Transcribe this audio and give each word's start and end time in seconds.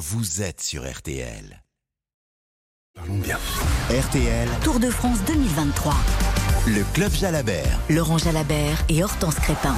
vous 0.00 0.40
êtes 0.40 0.62
sur 0.62 0.90
RTL. 0.90 1.62
Parlons 2.94 3.18
bien. 3.18 3.38
RTL, 3.90 4.48
Tour 4.64 4.80
de 4.80 4.90
France 4.90 5.18
2023. 5.26 5.94
le 6.68 6.84
Club 6.94 7.12
Jalabert. 7.12 7.78
Laurent 7.90 8.16
Jalabert 8.16 8.82
et 8.88 9.04
Hortense 9.04 9.34
Crépin. 9.34 9.76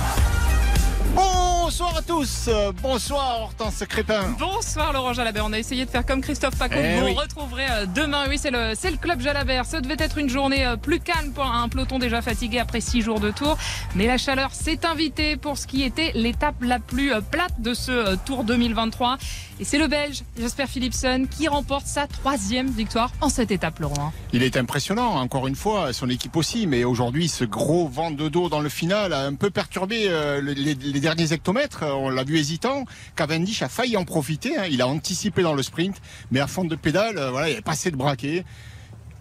Bonsoir 1.72 1.96
à 1.96 2.02
tous, 2.02 2.48
Euh, 2.48 2.70
bonsoir 2.82 3.40
Hortense 3.44 3.82
Crépin. 3.88 4.36
Bonsoir 4.38 4.92
Laurent 4.92 5.14
Jalabert, 5.14 5.46
on 5.46 5.54
a 5.54 5.58
essayé 5.58 5.86
de 5.86 5.90
faire 5.90 6.04
comme 6.04 6.20
Christophe 6.20 6.58
Paco, 6.58 6.74
Eh 6.76 7.00
vous 7.00 7.06
oui. 7.06 7.14
retrouverez 7.14 7.64
euh, 7.70 7.86
demain, 7.86 8.26
oui 8.28 8.36
c'est 8.38 8.50
le, 8.50 8.74
c'est 8.76 8.90
le 8.90 8.98
club 8.98 9.22
Jalabert, 9.22 9.64
ce 9.64 9.78
devait 9.78 9.96
être 9.98 10.18
une 10.18 10.28
journée 10.28 10.66
euh, 10.66 10.76
plus 10.76 11.00
calme 11.00 11.32
pour 11.32 11.44
un 11.46 11.70
peloton 11.70 11.98
déjà 11.98 12.20
fatigué 12.20 12.58
après 12.58 12.82
six 12.82 13.00
jours 13.00 13.20
de 13.20 13.30
tour, 13.30 13.56
mais 13.94 14.06
la 14.06 14.18
chaleur 14.18 14.52
s'est 14.52 14.84
invitée 14.84 15.38
pour 15.38 15.56
ce 15.56 15.66
qui 15.66 15.82
était 15.82 16.12
l'étape 16.14 16.56
la 16.60 16.78
plus 16.78 17.10
plate 17.30 17.58
de 17.58 17.72
ce 17.72 18.16
Tour 18.16 18.44
2023, 18.44 19.16
et 19.58 19.64
c'est 19.64 19.78
le 19.78 19.86
Belge 19.86 20.24
Jasper 20.38 20.66
Philipsen 20.66 21.26
qui 21.26 21.48
remporte 21.48 21.86
sa 21.86 22.06
troisième 22.06 22.68
victoire 22.70 23.12
en 23.22 23.30
cette 23.30 23.50
étape 23.50 23.78
Laurent. 23.78 24.12
Il 24.34 24.42
est 24.42 24.58
impressionnant, 24.58 25.14
encore 25.14 25.46
une 25.46 25.56
fois, 25.56 25.94
son 25.94 26.10
équipe 26.10 26.36
aussi, 26.36 26.66
mais 26.66 26.84
aujourd'hui 26.84 27.28
ce 27.28 27.44
gros 27.44 27.88
vent 27.88 28.10
de 28.10 28.28
dos 28.28 28.50
dans 28.50 28.60
le 28.60 28.68
final 28.68 29.14
a 29.14 29.20
un 29.24 29.34
peu 29.34 29.48
perturbé 29.48 30.08
le- 30.08 30.40
les, 30.52 30.74
les 30.74 31.00
derniers 31.00 31.32
hectomètres, 31.32 31.61
on 31.82 32.10
l'a 32.10 32.24
vu 32.24 32.38
hésitant. 32.38 32.84
Cavendish 33.16 33.62
a 33.62 33.68
failli 33.68 33.96
en 33.96 34.04
profiter, 34.04 34.56
hein. 34.56 34.64
il 34.70 34.82
a 34.82 34.86
anticipé 34.86 35.42
dans 35.42 35.54
le 35.54 35.62
sprint, 35.62 36.00
mais 36.30 36.40
à 36.40 36.46
fond 36.46 36.64
de 36.64 36.76
pédale, 36.76 37.18
euh, 37.18 37.30
voilà, 37.30 37.48
il 37.48 37.50
n'y 37.50 37.54
avait 37.54 37.62
pas 37.62 37.72
assez 37.72 37.90
de 37.90 37.96
braquet. 37.96 38.44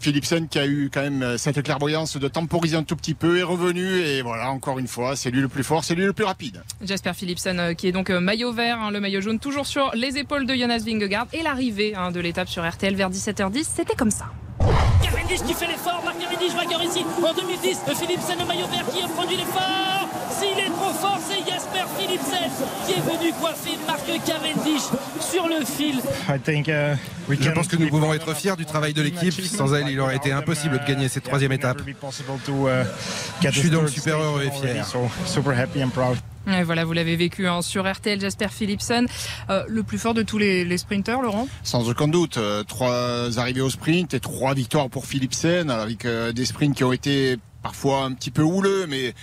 Philipsen 0.02 0.48
qui 0.48 0.58
a 0.58 0.66
eu 0.66 0.90
quand 0.92 1.02
même 1.02 1.22
euh, 1.22 1.38
cette 1.38 1.62
clairvoyance 1.62 2.18
de 2.18 2.28
temporiser 2.28 2.76
un 2.76 2.84
tout 2.84 2.96
petit 2.96 3.14
peu 3.14 3.38
est 3.38 3.44
revenu 3.44 4.00
et 4.00 4.24
voilà 4.24 4.50
encore 4.50 4.80
une 4.80 4.88
fois 4.88 5.16
c'est 5.16 5.30
lui 5.30 5.42
le 5.42 5.48
plus 5.48 5.64
fort, 5.64 5.84
c'est 5.84 5.94
lui 5.94 6.06
le 6.06 6.14
plus 6.14 6.26
rapide. 6.26 6.64
Jasper 6.84 7.14
Philipsen 7.14 7.60
euh, 7.60 7.74
qui 7.74 7.88
est 7.88 7.92
donc 7.92 8.10
euh, 8.10 8.20
maillot 8.20 8.52
vert, 8.52 8.80
hein, 8.82 8.90
le 8.90 9.00
maillot 9.00 9.22
jaune 9.22 9.40
toujours 9.40 9.68
sur 9.68 9.92
les 9.94 10.18
épaules 10.18 10.48
de 10.48 10.56
Jonas 10.56 10.80
Vingegaard, 10.86 11.28
et 11.34 11.44
l'arrivée 11.44 11.94
hein, 11.96 12.12
de 12.12 12.20
l'étape 12.20 12.50
sur 12.50 12.68
RTL 12.68 12.96
vers 12.96 13.12
17h10, 13.12 13.64
c'était 13.76 13.96
comme 13.96 14.12
ça. 14.12 14.26
Cavendish 15.04 15.42
qui 15.46 15.54
fait 15.54 15.68
l'effort, 15.68 16.02
Marc 16.04 16.18
Cavendish 16.20 16.54
vainqueur 16.54 16.84
ici 16.84 17.06
en 17.18 17.34
2010. 17.34 17.80
Philipsen, 17.96 18.40
le 18.40 18.46
maillot 18.46 18.68
vert 18.68 18.86
qui 18.94 19.02
a 19.02 19.08
produit 19.08 19.38
l'effort. 19.38 20.08
S'il 20.32 20.58
est 20.58 20.70
trop 20.70 20.94
fort, 20.94 21.20
c'est 21.28 21.40
Jasper 21.50 21.86
Philipsen 21.98 22.50
qui 22.86 22.94
est 22.94 23.02
venu 23.02 23.32
coiffer 23.40 23.78
Marc 23.86 24.06
Cavendish 24.26 24.84
sur 25.20 25.48
le 25.48 25.66
fil. 25.66 26.02
Je 27.30 27.50
pense 27.52 27.68
que 27.68 27.76
nous 27.76 27.90
pouvons 27.90 28.14
être 28.14 28.34
fiers 28.36 28.56
du 28.56 28.66
travail 28.66 28.94
de 28.94 29.02
l'équipe. 29.02 29.34
Sans 29.34 29.74
elle, 29.74 29.90
il 29.90 30.00
aurait 30.00 30.16
été 30.16 30.32
impossible 30.32 30.80
de 30.80 30.86
gagner 30.86 31.10
cette 31.10 31.24
troisième 31.24 31.52
étape. 31.52 31.82
Je 33.42 33.50
suis 33.52 33.70
donc 33.70 33.90
super 33.90 34.18
heureux 34.20 34.44
et 34.44 34.52
fier. 34.52 34.86
Et 36.48 36.64
voilà, 36.64 36.86
vous 36.86 36.94
l'avez 36.94 37.16
vécu 37.16 37.48
hein, 37.48 37.62
sur 37.62 37.90
RTL, 37.92 38.20
Jasper 38.20 38.48
Philipsen, 38.50 39.06
euh, 39.50 39.64
le 39.68 39.84
plus 39.84 39.98
fort 40.00 40.14
de 40.14 40.24
tous 40.24 40.38
les, 40.40 40.66
les 40.66 40.78
sprinteurs, 40.78 41.22
Laurent? 41.22 41.48
Sans 41.64 41.88
aucun 41.90 42.08
doute, 42.08 42.38
euh, 42.38 42.64
trois 42.64 43.38
arrivées 43.40 43.62
au 43.62 43.70
sprint 43.70 44.14
et 44.16 44.20
trois 44.20 44.54
victoires 44.56 44.90
pour 44.90 45.06
Philipsen, 45.06 45.70
avec 45.70 46.06
euh, 46.06 46.32
des 46.32 46.46
sprints 46.46 46.76
qui 46.76 46.84
ont 46.84 46.94
été 46.94 47.38
parfois 47.62 48.04
un 48.06 48.14
petit 48.14 48.32
peu 48.32 48.42
houleux, 48.42 48.88
mais 48.88 49.14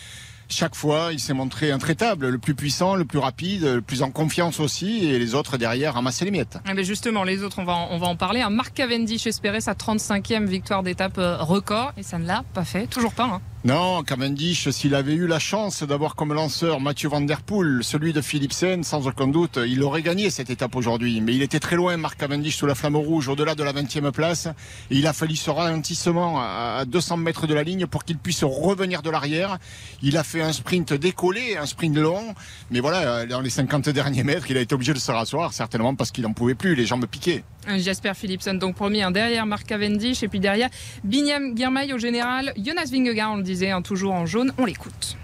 chaque 0.50 0.74
fois, 0.76 1.08
il 1.12 1.18
s'est 1.20 1.34
montré 1.34 1.72
intraitable, 1.72 2.28
le 2.28 2.38
plus 2.38 2.54
puissant, 2.54 2.94
le 2.94 3.04
plus 3.04 3.18
rapide, 3.18 3.64
le 3.64 3.82
plus 3.82 4.00
en 4.02 4.10
confiance 4.10 4.60
aussi, 4.60 5.04
et 5.06 5.18
les 5.18 5.34
autres 5.34 5.58
derrière 5.58 5.94
ramassaient 5.94 6.24
les 6.24 6.30
miettes. 6.30 6.58
Eh 6.70 6.74
ben 6.74 6.84
justement, 6.84 7.24
les 7.24 7.42
autres, 7.42 7.58
on 7.58 7.64
va, 7.64 7.74
en, 7.74 7.88
on 7.90 7.98
va 7.98 8.06
en 8.06 8.16
parler. 8.16 8.40
Un 8.40 8.48
Marc 8.50 8.72
Cavendish 8.74 9.26
espérait 9.26 9.60
sa 9.60 9.74
35e 9.74 10.46
victoire 10.46 10.82
d'étape 10.84 11.18
record, 11.40 11.92
et 11.98 12.02
ça 12.02 12.18
ne 12.18 12.26
l'a 12.26 12.44
pas 12.54 12.64
fait, 12.64 12.86
toujours 12.86 13.12
pas. 13.12 13.24
hein. 13.24 13.40
Non, 13.68 14.02
Cavendish, 14.02 14.70
s'il 14.70 14.94
avait 14.94 15.12
eu 15.12 15.26
la 15.26 15.38
chance 15.38 15.82
d'avoir 15.82 16.14
comme 16.14 16.32
lanceur 16.32 16.80
Mathieu 16.80 17.10
Van 17.10 17.20
Der 17.20 17.42
Poel, 17.42 17.80
celui 17.82 18.14
de 18.14 18.22
Philipsen, 18.22 18.82
sans 18.82 19.06
aucun 19.06 19.26
doute, 19.26 19.58
il 19.62 19.82
aurait 19.82 20.00
gagné 20.00 20.30
cette 20.30 20.48
étape 20.48 20.74
aujourd'hui. 20.74 21.20
Mais 21.20 21.34
il 21.34 21.42
était 21.42 21.60
très 21.60 21.76
loin, 21.76 21.98
Marc 21.98 22.18
Cavendish, 22.18 22.56
sous 22.56 22.64
la 22.64 22.74
flamme 22.74 22.96
rouge, 22.96 23.28
au-delà 23.28 23.54
de 23.54 23.62
la 23.62 23.74
20e 23.74 24.10
place. 24.10 24.48
Il 24.88 25.06
a 25.06 25.12
fallu 25.12 25.36
ce 25.36 25.50
ralentissement 25.50 26.40
à 26.40 26.78
à 26.78 26.84
200 26.86 27.18
mètres 27.18 27.46
de 27.46 27.52
la 27.52 27.62
ligne 27.62 27.86
pour 27.86 28.04
qu'il 28.04 28.16
puisse 28.16 28.42
revenir 28.42 29.02
de 29.02 29.10
l'arrière. 29.10 29.58
Il 30.02 30.16
a 30.16 30.24
fait 30.24 30.40
un 30.40 30.52
sprint 30.54 30.94
décollé, 30.94 31.58
un 31.58 31.66
sprint 31.66 31.96
long. 31.96 32.34
Mais 32.70 32.80
voilà, 32.80 33.26
dans 33.26 33.40
les 33.40 33.50
50 33.50 33.90
derniers 33.90 34.22
mètres, 34.22 34.50
il 34.50 34.56
a 34.56 34.60
été 34.60 34.74
obligé 34.74 34.94
de 34.94 34.98
se 34.98 35.10
rasseoir, 35.10 35.52
certainement 35.52 35.94
parce 35.94 36.10
qu'il 36.10 36.24
n'en 36.24 36.32
pouvait 36.32 36.54
plus, 36.54 36.74
les 36.74 36.86
jambes 36.86 37.04
piquaient. 37.06 37.44
Jasper 37.76 38.12
Philipsen, 38.14 38.58
donc 38.58 38.76
premier, 38.76 39.02
hein, 39.02 39.10
derrière 39.10 39.44
Marc 39.44 39.66
Cavendish, 39.66 40.22
et 40.22 40.28
puis 40.28 40.40
derrière 40.40 40.70
Binyam 41.04 41.56
Girmay 41.56 41.92
au 41.92 41.98
général, 41.98 42.54
Jonas 42.56 42.88
Vingegaard, 42.90 43.32
on 43.32 43.36
le 43.36 43.42
disait, 43.42 43.70
hein, 43.70 43.82
toujours 43.82 44.14
en 44.14 44.24
jaune, 44.24 44.52
on 44.56 44.64
l'écoute. 44.64 45.18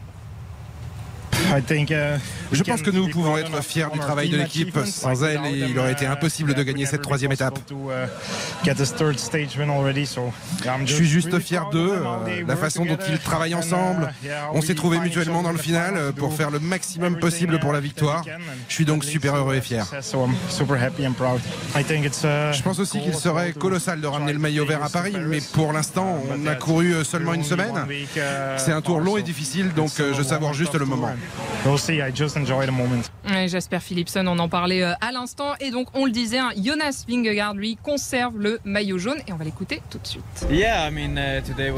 Je 2.52 2.62
pense 2.62 2.82
que 2.82 2.90
nous 2.90 3.08
pouvons 3.08 3.36
être 3.36 3.62
fiers 3.62 3.86
du 3.92 3.98
travail 3.98 4.28
de 4.28 4.36
l'équipe. 4.36 4.76
Sans 4.86 5.22
elle, 5.24 5.40
il 5.52 5.78
aurait 5.78 5.92
été 5.92 6.06
impossible 6.06 6.54
de 6.54 6.62
gagner 6.62 6.86
cette 6.86 7.02
troisième 7.02 7.32
étape. 7.32 7.58
Je 10.84 10.92
suis 10.92 11.08
juste 11.08 11.38
fier 11.40 11.68
d'eux, 11.70 11.92
euh, 11.92 12.44
la 12.46 12.56
façon 12.56 12.84
dont 12.84 12.98
ils 13.08 13.18
travaillent 13.18 13.54
ensemble. 13.54 14.12
On 14.52 14.60
s'est 14.60 14.74
trouvés 14.74 14.98
mutuellement 14.98 15.42
dans 15.42 15.52
le 15.52 15.58
final 15.58 16.12
pour 16.16 16.34
faire 16.34 16.50
le 16.50 16.60
maximum 16.60 17.18
possible 17.18 17.58
pour 17.58 17.72
la 17.72 17.80
victoire. 17.80 18.24
Je 18.68 18.74
suis 18.74 18.84
donc 18.84 19.04
super 19.04 19.36
heureux 19.36 19.54
et 19.54 19.60
fier. 19.60 19.86
Je 22.52 22.62
pense 22.62 22.78
aussi 22.78 23.00
qu'il 23.00 23.14
serait 23.14 23.52
colossal 23.52 24.00
de 24.00 24.06
ramener 24.06 24.32
le 24.32 24.38
maillot 24.38 24.66
vert 24.66 24.82
à 24.82 24.88
Paris, 24.88 25.14
mais 25.26 25.40
pour 25.52 25.72
l'instant, 25.72 26.22
on 26.30 26.46
a 26.46 26.54
couru 26.54 27.04
seulement 27.04 27.34
une 27.34 27.44
semaine. 27.44 27.86
C'est 28.56 28.72
un 28.72 28.82
tour 28.82 29.00
long 29.00 29.16
et 29.16 29.22
difficile, 29.22 29.72
donc 29.74 29.90
euh, 30.00 30.14
je 30.14 30.22
savoure 30.22 30.54
juste 30.54 30.74
le 30.74 30.86
moment. 30.86 31.10
Jasper 33.48 33.78
Philipsen, 33.80 34.28
on 34.28 34.38
en 34.38 34.48
parlait 34.48 34.82
euh, 34.82 34.92
à 35.00 35.12
l'instant, 35.12 35.54
et 35.60 35.70
donc 35.70 35.88
on 35.94 36.04
le 36.04 36.10
disait, 36.10 36.38
hein, 36.38 36.50
Jonas 36.62 37.04
Vingegaard, 37.08 37.54
lui, 37.54 37.78
conserve 37.82 38.38
le 38.38 38.60
maillot 38.64 38.98
jaune, 38.98 39.16
et 39.26 39.32
on 39.32 39.36
va 39.36 39.44
l'écouter 39.44 39.80
tout 39.90 39.98
de 39.98 40.06
suite. 40.06 40.22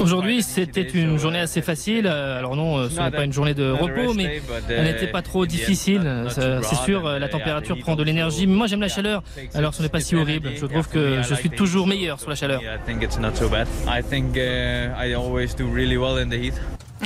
Aujourd'hui, 0.00 0.42
c'était 0.42 0.82
une 0.82 1.18
journée 1.18 1.38
assez 1.38 1.62
facile. 1.62 2.06
Euh, 2.06 2.38
Alors 2.38 2.56
non, 2.56 2.78
euh, 2.78 2.88
ce 2.88 3.00
n'est 3.00 3.10
pas 3.10 3.24
une 3.24 3.32
journée 3.32 3.54
de 3.54 3.70
repos, 3.70 4.12
mais 4.14 4.42
elle 4.68 4.84
n'était 4.84 5.06
pas 5.06 5.22
trop 5.22 5.46
difficile. 5.46 6.26
C'est 6.28 6.76
sûr, 6.84 7.02
la 7.02 7.28
température 7.28 7.78
prend 7.78 7.96
de 7.96 8.02
l'énergie, 8.02 8.46
mais 8.46 8.54
moi 8.54 8.66
j'aime 8.66 8.80
la 8.80 8.88
chaleur. 8.88 9.22
Alors 9.54 9.74
ce 9.74 9.82
n'est 9.82 9.88
pas 9.88 10.00
si 10.00 10.16
horrible. 10.16 10.50
Je 10.56 10.66
trouve 10.66 10.88
que 10.88 11.22
je 11.22 11.34
suis 11.34 11.50
toujours 11.50 11.86
meilleur 11.86 12.20
sous 12.20 12.28
la 12.28 12.34
chaleur. 12.36 12.60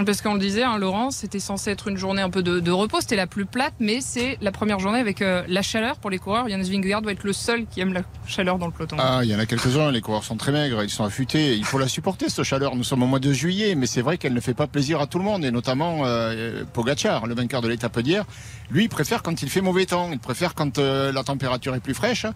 Parce 0.04 0.22
qu'on 0.22 0.34
le 0.34 0.40
disait, 0.40 0.62
hein, 0.62 0.78
Laurent, 0.78 1.10
c'était 1.10 1.40
censé 1.40 1.70
être 1.70 1.88
une 1.88 1.96
journée 1.96 2.22
un 2.22 2.30
peu 2.30 2.42
de, 2.42 2.70
repos, 2.70 3.00
c'était 3.00 3.16
la 3.16 3.26
plus 3.26 3.44
plate, 3.44 3.74
mais 3.80 4.00
c'est 4.00 4.38
la 4.40 4.52
première 4.52 4.78
journée 4.78 4.98
avec 4.98 5.22
euh, 5.22 5.42
la 5.48 5.62
chaleur 5.62 5.96
pour 5.96 6.10
les 6.10 6.18
coureurs. 6.18 6.48
Jonas 6.48 6.68
Vingegaard 6.70 7.02
doit 7.02 7.12
être 7.12 7.24
le 7.24 7.32
seul 7.32 7.66
qui 7.66 7.80
aime 7.80 7.92
la 7.92 8.02
chaleur 8.26 8.58
dans 8.58 8.66
le 8.66 8.72
peloton. 8.72 8.96
Ah, 8.98 9.20
il 9.22 9.30
y 9.30 9.34
en 9.34 9.38
a 9.38 9.46
quelques-uns, 9.46 9.90
les 9.90 10.00
coureurs 10.00 10.24
sont 10.24 10.36
très 10.36 10.52
maigres, 10.52 10.82
ils 10.82 10.90
sont 10.90 11.04
affûtés, 11.04 11.56
il 11.56 11.64
faut 11.64 11.78
la 11.78 11.88
supporter 11.88 12.28
cette 12.28 12.44
chaleur. 12.44 12.76
Nous 12.76 12.84
sommes 12.84 13.02
au 13.02 13.06
mois 13.06 13.18
de 13.20 13.32
juillet, 13.32 13.74
mais 13.74 13.86
c'est 13.86 14.02
vrai 14.02 14.18
qu'elle 14.18 14.34
ne 14.34 14.40
fait 14.40 14.54
pas 14.54 14.66
plaisir 14.66 15.00
à 15.00 15.06
tout 15.06 15.18
le 15.18 15.24
monde, 15.24 15.44
et 15.44 15.50
notamment 15.50 16.02
euh, 16.04 16.62
le 16.74 17.34
vainqueur 17.34 17.60
de 17.60 17.68
l'étape 17.68 17.98
d'hier. 18.00 18.24
Lui, 18.70 18.84
il 18.84 18.88
préfère 18.88 19.22
quand 19.22 19.42
il 19.42 19.50
fait 19.50 19.60
mauvais 19.60 19.86
temps, 19.86 20.10
il 20.12 20.18
préfère 20.18 20.54
quand 20.54 20.78
euh, 20.78 21.12
la 21.12 21.24
température 21.24 21.74
est 21.74 21.80
plus 21.80 21.94
fraîche, 21.94 22.26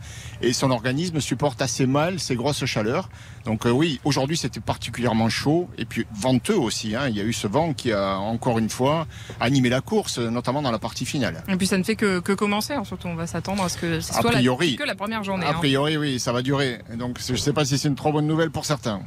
et 0.42 0.52
son 0.52 0.70
organisme 0.70 1.20
supporte 1.20 1.62
assez 1.62 1.86
mal 1.86 2.18
ces 2.18 2.34
grosses 2.34 2.64
chaleurs. 2.64 3.08
Donc 3.44 3.66
euh, 3.66 3.70
oui, 3.70 4.00
aujourd'hui 4.04 4.36
c'était 4.36 4.60
particulièrement 4.60 5.28
chaud, 5.28 5.68
et 5.78 5.84
puis 5.84 6.06
venteux 6.14 6.56
aussi. 6.56 6.94
hein. 6.94 7.08
Il 7.08 7.16
y 7.16 7.20
a 7.20 7.24
eu 7.24 7.32
ce 7.32 7.46
qui 7.74 7.92
a 7.92 8.16
encore 8.18 8.58
une 8.58 8.68
fois 8.68 9.06
animé 9.40 9.68
la 9.68 9.80
course, 9.80 10.18
notamment 10.18 10.60
dans 10.62 10.70
la 10.72 10.78
partie 10.78 11.04
finale. 11.06 11.42
Et 11.48 11.56
puis 11.56 11.66
ça 11.66 11.78
ne 11.78 11.82
fait 11.84 11.96
que, 11.96 12.18
que 12.20 12.32
commencer, 12.32 12.72
hein, 12.74 12.84
surtout 12.84 13.08
on 13.08 13.14
va 13.14 13.26
s'attendre 13.26 13.62
à 13.62 13.68
ce 13.68 13.78
que 13.78 14.00
ce 14.00 14.10
A 14.12 14.20
soit 14.20 14.30
la- 14.32 14.38
priori. 14.38 14.76
que 14.76 14.82
la 14.84 14.94
première 14.94 15.22
journée. 15.24 15.46
A 15.46 15.50
hein. 15.50 15.54
priori, 15.54 15.96
oui, 15.96 16.18
ça 16.18 16.32
va 16.32 16.42
durer. 16.42 16.80
Donc 16.98 17.18
je 17.24 17.32
ne 17.32 17.36
sais 17.38 17.52
pas 17.52 17.64
si 17.64 17.78
c'est 17.78 17.88
une 17.88 17.94
trop 17.94 18.12
bonne 18.12 18.26
nouvelle 18.26 18.50
pour 18.50 18.64
certains. 18.64 19.00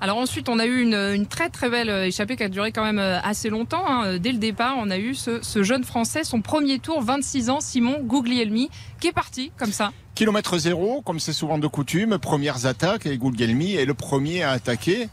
Alors 0.00 0.18
ensuite, 0.18 0.48
on 0.48 0.60
a 0.60 0.66
eu 0.66 0.80
une, 0.80 0.94
une 0.94 1.26
très 1.26 1.48
très 1.50 1.68
belle 1.68 1.90
euh, 1.90 2.06
échappée 2.06 2.36
qui 2.36 2.44
a 2.44 2.48
duré 2.48 2.70
quand 2.70 2.84
même 2.84 3.00
euh, 3.00 3.18
assez 3.20 3.50
longtemps. 3.50 3.82
hein. 3.88 4.18
Dès 4.18 4.30
le 4.30 4.38
départ, 4.38 4.76
on 4.78 4.90
a 4.90 4.98
eu 4.98 5.14
ce, 5.16 5.42
ce 5.42 5.64
jeune 5.64 5.82
Français, 5.82 6.22
son 6.22 6.40
premier 6.40 6.78
tour, 6.78 7.02
26 7.02 7.50
ans, 7.50 7.58
Simon 7.60 7.96
Guglielmi, 8.02 8.70
qui 9.00 9.08
est 9.08 9.12
parti 9.12 9.50
comme 9.58 9.72
ça. 9.72 9.90
Kilomètre 10.14 10.56
zéro, 10.58 11.00
comme 11.02 11.18
c'est 11.20 11.32
souvent 11.32 11.58
de 11.58 11.66
coutume, 11.66 12.18
premières 12.18 12.66
attaques 12.66 13.06
et 13.06 13.16
Goulgelmi 13.18 13.74
est 13.74 13.84
le 13.84 13.94
premier 13.94 14.42
à 14.42 14.50
attaquer. 14.50 15.08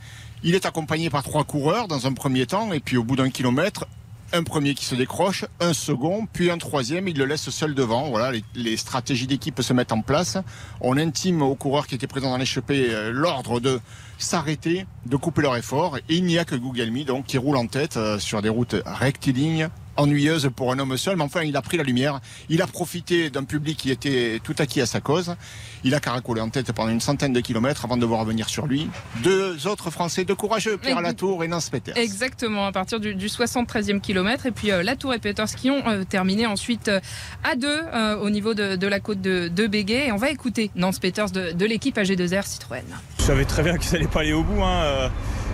Il 0.48 0.54
est 0.54 0.68
accompagné 0.68 1.10
par 1.10 1.24
trois 1.24 1.44
coureurs 1.44 1.88
dans 1.88 2.06
un 2.06 2.14
premier 2.14 2.46
temps 2.46 2.72
et 2.72 2.80
puis 2.80 2.98
au 2.98 3.04
bout 3.04 3.16
d'un 3.16 3.32
kilomètre, 3.32 3.88
un 4.32 4.44
premier 4.44 4.76
qui 4.76 4.86
se 4.86 4.94
décroche, 4.94 5.44
un 5.60 5.74
second, 5.74 6.28
puis 6.32 6.52
un 6.52 6.60
troisième, 6.60 7.08
il 7.08 7.18
le 7.18 7.26
laisse 7.26 7.50
seul 7.50 7.74
devant. 7.74 8.10
Voilà, 8.12 8.40
les, 8.54 8.78
stratégies 8.78 9.26
d'équipe 9.26 9.60
se 9.60 9.74
mettent 9.74 9.92
en 9.92 10.02
place. 10.02 10.38
On 10.82 10.98
intime 10.98 11.42
aux 11.42 11.56
coureurs 11.56 11.88
qui 11.88 11.96
étaient 11.96 12.06
présents 12.06 12.30
dans 12.30 12.38
l'échappée 12.38 12.90
euh, 12.92 13.12
l'ordre 13.12 13.60
de 13.60 13.80
s'arrêter, 14.20 14.86
de 15.08 15.16
couper 15.16 15.42
leur 15.42 15.56
effort. 15.56 15.98
Et 15.98 16.04
il 16.10 16.26
n'y 16.26 16.38
a 16.38 16.46
que 16.46 16.54
Gugelmi 16.54 17.06
donc 17.06 17.26
qui 17.26 17.40
roule 17.40 17.58
en 17.58 17.66
tête 17.66 17.98
euh, 17.98 18.20
sur 18.20 18.44
des 18.44 18.50
routes 18.50 18.76
rectilignes 18.86 19.70
ennuyeuse 19.98 20.50
pour 20.56 20.72
un 20.72 20.80
homme 20.80 20.98
seul, 20.98 21.16
mais 21.16 21.24
enfin, 21.24 21.44
il 21.44 21.56
a 21.56 21.62
pris 21.62 21.78
la 21.78 21.84
lumière. 21.84 22.20
Il 22.50 22.62
a 22.62 22.68
profité 22.68 23.30
d'un 23.30 23.44
public 23.44 23.78
qui 23.78 23.92
était 23.92 24.40
tout 24.44 24.56
acquis 24.60 24.82
à 24.82 24.86
sa 24.86 25.02
cause. 25.02 25.36
Il 25.84 25.94
a 25.94 26.00
caracolé 26.00 26.42
en 26.42 26.50
tête 26.50 26.72
pendant 26.72 26.92
une 26.92 27.02
centaine 27.02 27.34
de 27.34 27.40
kilomètres 27.42 27.86
avant 27.86 27.98
de 27.98 28.06
voir 28.06 28.22
revenir 28.22 28.50
sur 28.50 28.68
lui 28.68 28.90
deux 29.24 29.68
autres 29.68 29.92
Français, 29.92 30.26
deux 30.26 30.36
courageux, 30.36 30.78
Pierre 30.78 31.02
Latour 31.02 31.44
et 31.44 31.48
Nance 31.48 31.70
Peters. 31.70 31.98
Exactement, 31.98 32.66
à 32.66 32.72
partir 32.72 33.00
du, 33.00 33.16
73e 33.16 34.02
kilomètre. 34.02 34.46
Et 34.46 34.52
puis 34.52 34.72
euh, 34.72 34.84
Latour 34.84 35.14
et 35.14 35.20
Peters 35.20 35.48
qui 35.48 35.70
ont 35.70 35.88
euh, 35.88 36.04
terminé 36.04 36.46
ensuite 36.46 36.88
euh, 36.88 37.00
à 37.44 37.56
deux 37.56 37.82
au 38.22 38.30
niveau 38.30 38.54
de, 38.54 38.88
la 38.88 39.00
côte 39.00 39.22
de, 39.22 39.48
de 39.48 39.68
Béguet. 39.68 40.08
Et 40.08 40.12
on 40.12 40.18
va 40.18 40.30
écouter 40.30 40.72
Nance 40.76 41.00
Peters 41.00 41.32
de, 41.32 41.66
l'équipe 41.66 41.98
AG2R 41.98 42.46
Citroën. 42.46 42.84
Je 43.20 43.24
savais 43.24 43.46
très 43.46 43.64
bien 43.64 43.78
que 43.78 43.84
ça 43.84 43.94
n'allait 43.94 44.08
pas 44.08 44.22
aller 44.22 44.34
au 44.34 44.44
bout. 44.44 44.62
Hein. 44.64 45.10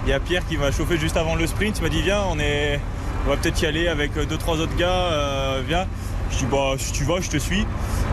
Il 0.05 0.09
y 0.09 0.13
a 0.13 0.19
Pierre 0.19 0.45
qui 0.47 0.57
m'a 0.57 0.71
chauffé 0.71 0.97
juste 0.97 1.17
avant 1.17 1.35
le 1.35 1.45
sprint. 1.47 1.77
Il 1.77 1.83
m'a 1.83 1.89
dit 1.89 2.01
Viens, 2.01 2.23
on, 2.29 2.39
est... 2.39 2.79
on 3.25 3.29
va 3.29 3.37
peut-être 3.37 3.61
y 3.61 3.65
aller 3.65 3.87
avec 3.87 4.13
deux, 4.13 4.37
trois 4.37 4.59
autres 4.59 4.75
gars. 4.75 5.59
viens. 5.67 5.87
Je 6.31 6.37
dis 6.37 6.45
bah 6.45 6.73
si 6.77 6.91
tu 6.93 7.03
vas, 7.03 7.19
je 7.19 7.29
te 7.29 7.37
suis. 7.37 7.65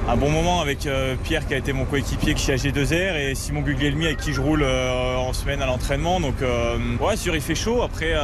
Un 0.09 0.17
bon 0.17 0.31
moment 0.31 0.61
avec 0.61 0.87
euh, 0.87 1.15
Pierre 1.23 1.47
qui 1.47 1.55
a 1.55 1.57
été 1.57 1.73
mon 1.73 1.85
coéquipier 1.85 2.37
chez 2.37 2.57
AG2R 2.57 3.17
et 3.17 3.35
Simon 3.35 3.61
Guglielmi 3.61 4.07
avec 4.07 4.19
qui 4.19 4.33
je 4.33 4.41
roule 4.41 4.63
euh, 4.63 5.17
en 5.17 5.33
semaine 5.33 5.63
à 5.63 5.67
l'entraînement. 5.67 6.19
Donc 6.19 6.43
euh, 6.43 6.77
ouais, 7.01 7.17
sûr 7.17 7.35
il 7.35 7.41
fait 7.41 7.55
chaud. 7.55 7.83
Après 7.83 8.15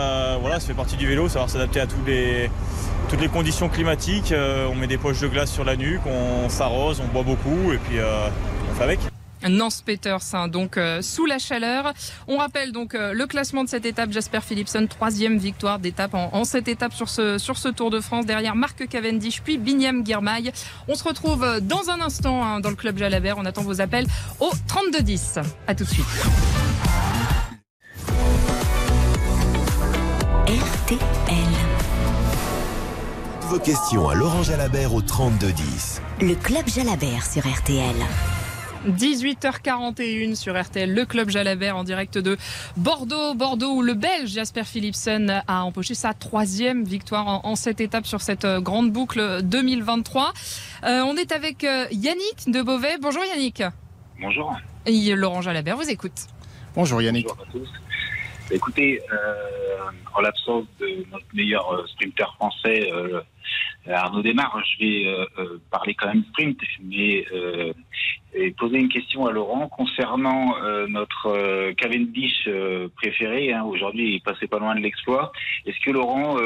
voilà, 0.40 0.60
ça 0.60 0.66
fait 0.66 0.74
partie 0.74 0.96
du 0.96 1.06
vélo, 1.06 1.28
savoir 1.28 1.48
s'adapter 1.48 1.80
à 1.80 1.86
toutes 1.86 2.06
les 2.06 2.50
toutes 3.08 3.20
les 3.20 3.28
conditions 3.28 3.68
climatiques. 3.68 4.34
on 4.70 4.74
met 4.74 4.86
des 4.86 4.98
poches 4.98 5.20
de 5.20 5.28
glace 5.28 5.50
sur 5.50 5.64
la 5.64 5.76
nuque, 5.76 6.02
on 6.06 6.48
s'arrose, 6.48 7.00
on 7.00 7.12
boit 7.12 7.22
beaucoup 7.22 7.72
et 7.72 7.78
puis 7.78 7.98
on 8.70 8.74
fait 8.74 8.84
avec. 8.84 9.13
Nance 9.48 9.82
Peters, 9.82 10.34
hein, 10.34 10.48
donc 10.48 10.76
euh, 10.76 11.02
sous 11.02 11.26
la 11.26 11.38
chaleur. 11.38 11.92
On 12.28 12.38
rappelle 12.38 12.72
donc 12.72 12.94
euh, 12.94 13.12
le 13.12 13.26
classement 13.26 13.64
de 13.64 13.68
cette 13.68 13.86
étape. 13.86 14.10
Jasper 14.12 14.40
Philipson, 14.40 14.86
troisième 14.88 15.38
victoire 15.38 15.78
d'étape 15.78 16.14
en, 16.14 16.44
cette 16.44 16.68
étape 16.68 16.92
sur 16.92 17.08
ce, 17.08 17.38
sur 17.38 17.58
ce 17.58 17.68
Tour 17.68 17.90
de 17.90 18.00
France. 18.00 18.26
Derrière 18.26 18.54
Marc 18.54 18.86
Cavendish, 18.88 19.42
puis 19.42 19.58
Binyam 19.58 20.04
Girmay. 20.04 20.52
On 20.88 20.94
se 20.94 21.04
retrouve 21.04 21.44
euh, 21.44 21.60
dans 21.60 21.90
un 21.90 22.00
instant 22.00 22.44
hein, 22.44 22.60
dans 22.60 22.70
le 22.70 22.76
club 22.76 22.98
Jalabert. 22.98 23.38
On 23.38 23.44
attend 23.44 23.62
vos 23.62 23.80
appels 23.80 24.06
au 24.40 24.50
3210. 24.66 25.38
À 25.66 25.74
tout 25.74 25.84
de 25.84 25.88
suite. 25.88 26.06
RTL. 30.46 30.98
Vos 33.42 33.58
questions 33.58 34.08
à 34.08 34.14
Laurent 34.14 34.42
Jalabert 34.42 34.94
au 34.94 35.00
3210. 35.00 36.00
Le 36.20 36.34
club 36.34 36.66
Jalabert 36.68 37.24
sur 37.24 37.46
RTL. 37.46 37.94
18h41 38.88 40.34
sur 40.34 40.60
RTL, 40.60 40.92
le 40.92 41.04
club 41.04 41.30
Jalabert 41.30 41.76
en 41.76 41.84
direct 41.84 42.18
de 42.18 42.36
Bordeaux. 42.76 43.34
Bordeaux 43.34 43.72
où 43.76 43.82
le 43.82 43.94
Belge 43.94 44.30
Jasper 44.30 44.64
Philipsen 44.64 45.42
a 45.46 45.64
empoché 45.64 45.94
sa 45.94 46.14
troisième 46.14 46.84
victoire 46.84 47.44
en, 47.44 47.56
cette 47.56 47.80
étape 47.80 48.06
sur 48.06 48.20
cette 48.20 48.44
euh, 48.44 48.60
grande 48.60 48.92
boucle 48.92 49.42
2023. 49.42 50.32
Euh, 50.84 51.02
on 51.02 51.16
est 51.16 51.32
avec 51.32 51.64
euh, 51.64 51.86
Yannick 51.92 52.48
de 52.48 52.62
Beauvais. 52.62 52.98
Bonjour 53.00 53.22
Yannick. 53.24 53.62
Bonjour. 54.20 54.54
Et 54.86 55.14
Laurent 55.14 55.40
Jalabert 55.40 55.76
vous 55.76 55.88
écoute. 55.88 56.26
Bonjour 56.74 57.00
Yannick. 57.00 57.26
Bonjour 57.26 57.42
à 57.42 57.52
tous. 57.52 57.68
Écoutez, 58.50 59.00
en 60.14 60.20
l'absence 60.20 60.66
de 60.78 61.04
notre 61.10 61.26
meilleur 61.32 61.88
sprinter 61.88 62.32
français, 62.34 62.90
Arnaud 63.86 64.22
Desmar, 64.22 64.62
je 64.64 64.84
vais 64.84 65.60
parler 65.70 65.94
quand 65.94 66.08
même 66.08 66.24
sprint, 66.30 66.58
mais 66.82 67.24
et 68.34 68.50
poser 68.52 68.78
une 68.78 68.88
question 68.88 69.26
à 69.26 69.32
Laurent 69.32 69.68
concernant 69.68 70.56
euh, 70.62 70.86
notre 70.88 71.28
euh, 71.28 71.72
Cavendish 71.74 72.46
euh, 72.48 72.88
préféré. 72.96 73.52
Hein, 73.52 73.62
Aujourd'hui, 73.62 74.14
il 74.14 74.20
passait 74.20 74.48
pas 74.48 74.58
loin 74.58 74.74
de 74.74 74.80
l'exploit. 74.80 75.32
Est-ce 75.66 75.78
que 75.84 75.90
Laurent, 75.90 76.36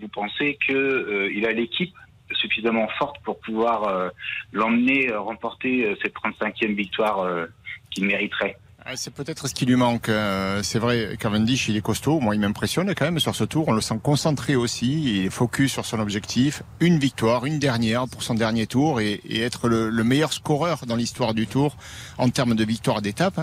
vous 0.00 0.08
pensez 0.08 0.58
que 0.66 1.30
il 1.32 1.46
a 1.46 1.52
l'équipe 1.52 1.94
suffisamment 2.32 2.88
forte 2.98 3.16
pour 3.24 3.40
pouvoir 3.40 4.10
l'emmener 4.52 5.12
remporter 5.12 5.96
cette 6.02 6.14
35e 6.14 6.74
victoire 6.74 7.46
qu'il 7.90 8.04
mériterait? 8.04 8.56
C'est 8.96 9.12
peut-être 9.12 9.48
ce 9.48 9.54
qui 9.54 9.66
lui 9.66 9.76
manque. 9.76 10.08
Euh, 10.08 10.62
c'est 10.62 10.78
vrai, 10.78 11.16
Cavendish, 11.18 11.68
il 11.68 11.76
est 11.76 11.82
costaud. 11.82 12.20
Moi, 12.20 12.34
il 12.34 12.40
m'impressionne 12.40 12.94
quand 12.94 13.04
même 13.04 13.20
sur 13.20 13.34
ce 13.34 13.44
tour. 13.44 13.68
On 13.68 13.72
le 13.72 13.80
sent 13.80 13.98
concentré 14.02 14.56
aussi. 14.56 15.02
Il 15.02 15.26
est 15.26 15.30
focus 15.30 15.72
sur 15.72 15.84
son 15.84 15.98
objectif. 16.00 16.62
Une 16.80 16.98
victoire, 16.98 17.44
une 17.44 17.58
dernière 17.58 18.08
pour 18.08 18.22
son 18.22 18.34
dernier 18.34 18.66
tour 18.66 19.00
et, 19.00 19.20
être 19.30 19.68
le, 19.68 19.90
meilleur 20.04 20.32
scoreur 20.32 20.86
dans 20.86 20.96
l'histoire 20.96 21.34
du 21.34 21.46
tour 21.46 21.76
en 22.16 22.30
termes 22.30 22.54
de 22.54 22.64
victoire 22.64 23.02
d'étape. 23.02 23.40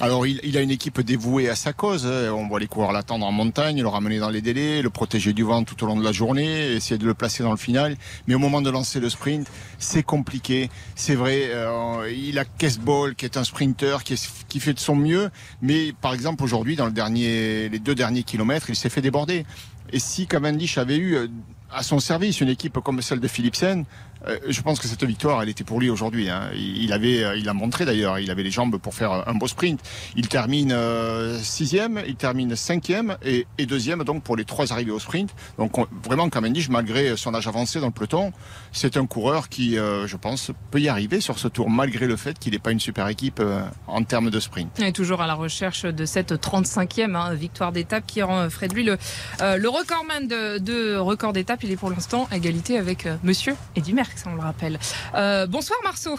Alors, 0.00 0.26
il, 0.26 0.56
a 0.56 0.62
une 0.62 0.70
équipe 0.70 1.00
dévouée 1.00 1.50
à 1.50 1.56
sa 1.56 1.72
cause. 1.72 2.06
On 2.06 2.48
voit 2.48 2.60
les 2.60 2.66
coureurs 2.66 2.92
l'attendre 2.92 3.26
en 3.26 3.32
montagne, 3.32 3.82
le 3.82 3.88
ramener 3.88 4.18
dans 4.18 4.30
les 4.30 4.40
délais, 4.40 4.80
le 4.80 4.90
protéger 4.90 5.32
du 5.32 5.42
vent 5.42 5.64
tout 5.64 5.82
au 5.84 5.86
long 5.86 5.96
de 5.96 6.04
la 6.04 6.12
journée, 6.12 6.72
essayer 6.72 6.96
de 6.96 7.06
le 7.06 7.14
placer 7.14 7.42
dans 7.42 7.50
le 7.50 7.58
final. 7.58 7.96
Mais 8.26 8.34
au 8.34 8.38
moment 8.38 8.62
de 8.62 8.70
lancer 8.70 8.98
le 9.00 9.10
sprint, 9.10 9.46
c'est 9.78 10.02
compliqué. 10.02 10.70
C'est 10.94 11.14
vrai, 11.14 11.50
euh, 11.50 12.10
il 12.10 12.38
a 12.38 12.44
Ball 12.80 13.14
qui 13.14 13.24
est 13.24 13.36
un 13.36 13.44
sprinter 13.44 14.02
qui, 14.02 14.20
qui 14.48 14.60
fait 14.60 14.72
de 14.72 14.80
mieux. 14.94 15.30
Mais 15.62 15.92
par 16.00 16.14
exemple, 16.14 16.44
aujourd'hui, 16.44 16.76
dans 16.76 16.86
le 16.86 16.92
dernier, 16.92 17.68
les 17.68 17.78
deux 17.78 17.94
derniers 17.94 18.22
kilomètres, 18.22 18.70
il 18.70 18.76
s'est 18.76 18.90
fait 18.90 19.02
déborder. 19.02 19.44
Et 19.92 19.98
si 19.98 20.26
Cavendish 20.26 20.78
avait 20.78 20.98
eu 20.98 21.28
à 21.72 21.82
son 21.82 21.98
service 22.00 22.40
une 22.40 22.48
équipe 22.48 22.78
comme 22.80 23.02
celle 23.02 23.20
de 23.20 23.28
Philipsen, 23.28 23.84
euh, 24.26 24.38
je 24.48 24.60
pense 24.62 24.80
que 24.80 24.88
cette 24.88 25.04
victoire, 25.04 25.42
elle 25.42 25.48
était 25.48 25.64
pour 25.64 25.80
lui 25.80 25.90
aujourd'hui. 25.90 26.28
Hein. 26.28 26.50
Il 26.54 26.92
avait, 26.92 27.22
euh, 27.22 27.36
il 27.36 27.48
a 27.48 27.54
montré 27.54 27.84
d'ailleurs, 27.84 28.18
il 28.18 28.30
avait 28.30 28.42
les 28.42 28.50
jambes 28.50 28.78
pour 28.78 28.94
faire 28.94 29.28
un 29.28 29.34
beau 29.34 29.46
sprint. 29.46 29.80
Il 30.16 30.28
termine 30.28 30.72
euh, 30.72 31.38
sixième, 31.38 32.02
il 32.06 32.16
termine 32.16 32.56
cinquième 32.56 33.16
et, 33.24 33.46
et, 33.58 33.66
deuxième 33.66 34.04
donc 34.04 34.22
pour 34.22 34.36
les 34.36 34.44
trois 34.44 34.72
arrivées 34.72 34.90
au 34.90 34.98
sprint. 34.98 35.34
Donc 35.58 35.74
vraiment, 36.02 36.28
Cavendish, 36.28 36.68
malgré 36.68 37.16
son 37.16 37.34
âge 37.34 37.46
avancé 37.46 37.80
dans 37.80 37.86
le 37.86 37.92
peloton, 37.92 38.32
c'est 38.72 38.96
un 38.96 39.06
coureur 39.06 39.48
qui, 39.48 39.74
je 39.74 40.16
pense, 40.16 40.50
peut 40.70 40.80
y 40.80 40.88
arriver 40.88 41.20
sur 41.20 41.38
ce 41.38 41.48
tour, 41.48 41.70
malgré 41.70 42.06
le 42.06 42.16
fait 42.16 42.38
qu'il 42.38 42.52
n'est 42.52 42.58
pas 42.58 42.70
une 42.70 42.80
super 42.80 43.08
équipe 43.08 43.42
en 43.86 44.02
termes 44.04 44.30
de 44.30 44.40
sprint. 44.40 44.78
Est 44.80 44.92
toujours 44.92 45.20
à 45.20 45.26
la 45.26 45.34
recherche 45.34 45.82
de 45.82 46.04
cette 46.04 46.32
35e 46.32 47.14
hein, 47.14 47.34
victoire 47.34 47.72
d'étape 47.72 48.04
qui 48.06 48.22
rend 48.22 48.48
Fred 48.50 48.72
lui 48.72 48.84
le, 48.84 48.98
le 49.40 49.68
recordman 49.68 50.26
de 50.28 50.96
record 50.96 51.32
d'étape. 51.32 51.55
Il 51.62 51.72
est 51.72 51.76
pour 51.76 51.90
l'instant 51.90 52.26
à 52.30 52.36
égalité 52.36 52.76
avec 52.78 53.08
Monsieur 53.22 53.54
Eddy 53.76 53.94
Merckx 53.94 54.26
on 54.26 54.34
le 54.34 54.40
rappelle. 54.40 54.78
Euh, 55.14 55.46
bonsoir 55.46 55.78
Marceau. 55.84 56.18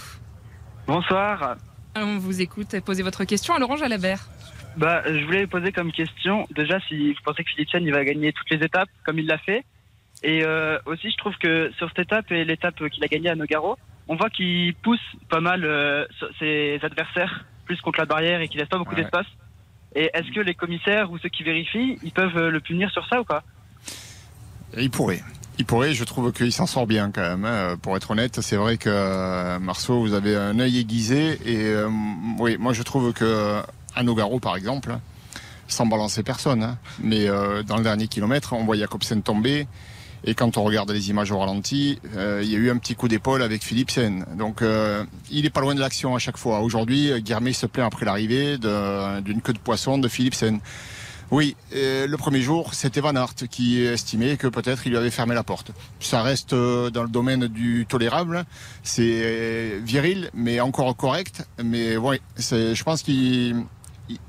Bonsoir. 0.87 1.57
On 1.95 2.17
vous 2.17 2.41
écoute 2.41 2.73
et 2.73 2.81
posez 2.81 3.03
votre 3.03 3.23
question 3.23 3.53
à 3.53 3.59
Laurent 3.59 3.75
Jalabert. 3.75 4.27
Bah, 4.77 5.03
je 5.05 5.23
voulais 5.25 5.45
poser 5.45 5.71
comme 5.71 5.91
question, 5.91 6.47
déjà, 6.55 6.79
si 6.87 7.13
vous 7.13 7.19
pensez 7.23 7.43
que 7.43 7.49
Philipsen 7.51 7.83
il 7.83 7.91
va 7.91 8.03
gagner 8.03 8.31
toutes 8.33 8.49
les 8.49 8.63
étapes 8.65 8.89
comme 9.05 9.19
il 9.19 9.27
l'a 9.27 9.37
fait. 9.37 9.63
Et 10.23 10.43
euh, 10.43 10.79
aussi, 10.85 11.11
je 11.11 11.17
trouve 11.17 11.35
que 11.37 11.71
sur 11.77 11.87
cette 11.89 11.99
étape 11.99 12.31
et 12.31 12.43
l'étape 12.43 12.87
qu'il 12.89 13.03
a 13.03 13.07
gagnée 13.07 13.29
à 13.29 13.35
Nogaro, 13.35 13.77
on 14.07 14.15
voit 14.15 14.29
qu'il 14.29 14.73
pousse 14.75 14.99
pas 15.29 15.41
mal 15.41 15.63
euh, 15.65 16.05
ses 16.39 16.79
adversaires 16.81 17.45
plus 17.65 17.79
contre 17.81 17.99
la 17.99 18.05
barrière 18.05 18.41
et 18.41 18.47
qu'il 18.47 18.59
laisse 18.59 18.69
pas 18.69 18.77
beaucoup 18.77 18.95
d'espace. 18.95 19.27
Et 19.95 20.09
est-ce 20.13 20.31
que 20.31 20.39
les 20.39 20.55
commissaires 20.55 21.11
ou 21.11 21.17
ceux 21.17 21.29
qui 21.29 21.43
vérifient, 21.43 21.97
ils 22.03 22.11
peuvent 22.11 22.47
le 22.47 22.59
punir 22.59 22.89
sur 22.91 23.07
ça 23.07 23.19
ou 23.21 23.23
pas? 23.23 23.43
Il 24.75 24.89
pourrait. 24.89 25.23
Il 25.59 25.65
pourrait, 25.65 25.93
je 25.93 26.03
trouve 26.03 26.31
qu'il 26.31 26.51
s'en 26.51 26.67
sort 26.67 26.85
bien 26.85 27.11
quand 27.11 27.21
même. 27.21 27.45
Hein. 27.45 27.77
Pour 27.81 27.97
être 27.97 28.11
honnête, 28.11 28.41
c'est 28.41 28.57
vrai 28.57 28.77
que 28.77 28.89
euh, 28.89 29.59
Marceau, 29.59 30.01
vous 30.01 30.13
avez 30.13 30.35
un 30.35 30.59
œil 30.59 30.77
aiguisé 30.77 31.39
et 31.45 31.65
euh, 31.65 31.89
oui, 32.37 32.57
moi 32.59 32.73
je 32.73 32.83
trouve 32.83 33.11
que 33.11 33.61
à 33.95 34.03
Nogaro 34.03 34.39
par 34.39 34.55
exemple, 34.55 34.95
sans 35.67 35.87
balancer 35.87 36.21
personne, 36.21 36.61
hein, 36.61 36.77
mais 36.99 37.27
euh, 37.27 37.63
dans 37.63 37.77
le 37.77 37.83
dernier 37.83 38.07
kilomètre, 38.07 38.53
on 38.53 38.65
voit 38.65 38.77
Jacobsen 38.77 39.23
tomber. 39.23 39.67
Et 40.23 40.33
quand 40.33 40.57
on 40.57 40.63
regarde 40.63 40.91
les 40.91 41.09
images 41.09 41.31
au 41.31 41.39
ralenti, 41.39 41.99
il 42.15 42.49
y 42.49 42.55
a 42.55 42.57
eu 42.57 42.71
un 42.71 42.77
petit 42.77 42.95
coup 42.95 43.07
d'épaule 43.07 43.41
avec 43.43 43.63
Philipsen. 43.63 44.25
Donc 44.35 44.61
il 45.29 45.45
est 45.45 45.49
pas 45.51 45.61
loin 45.61 45.75
de 45.75 45.79
l'action 45.79 46.15
à 46.15 46.19
chaque 46.19 46.37
fois. 46.37 46.61
Aujourd'hui, 46.61 47.21
Guermay 47.21 47.53
se 47.53 47.67
plaint 47.67 47.85
après 47.85 48.03
l'arrivée 48.03 48.57
d'une 48.57 49.41
queue 49.41 49.53
de 49.53 49.59
poisson 49.59 49.99
de 49.99 50.07
Philipsen. 50.07 50.59
Oui, 51.29 51.55
le 51.73 52.15
premier 52.15 52.41
jour, 52.41 52.73
c'était 52.73 53.01
Van 53.01 53.15
Aert 53.15 53.35
qui 53.49 53.83
estimait 53.83 54.37
que 54.37 54.47
peut-être 54.47 54.87
il 54.87 54.91
lui 54.91 54.97
avait 54.97 55.11
fermé 55.11 55.35
la 55.35 55.43
porte. 55.43 55.71
Ça 55.99 56.21
reste 56.21 56.53
euh, 56.53 56.89
dans 56.89 57.03
le 57.03 57.09
domaine 57.09 57.47
du 57.47 57.85
tolérable. 57.87 58.45
C'est 58.83 59.21
euh, 59.23 59.79
viril, 59.83 60.29
mais 60.33 60.59
encore 60.59 60.95
correct. 60.95 61.45
Mais 61.63 61.97
oui, 61.97 62.21
je 62.37 62.83
pense 62.83 63.03
qu'il 63.03 63.65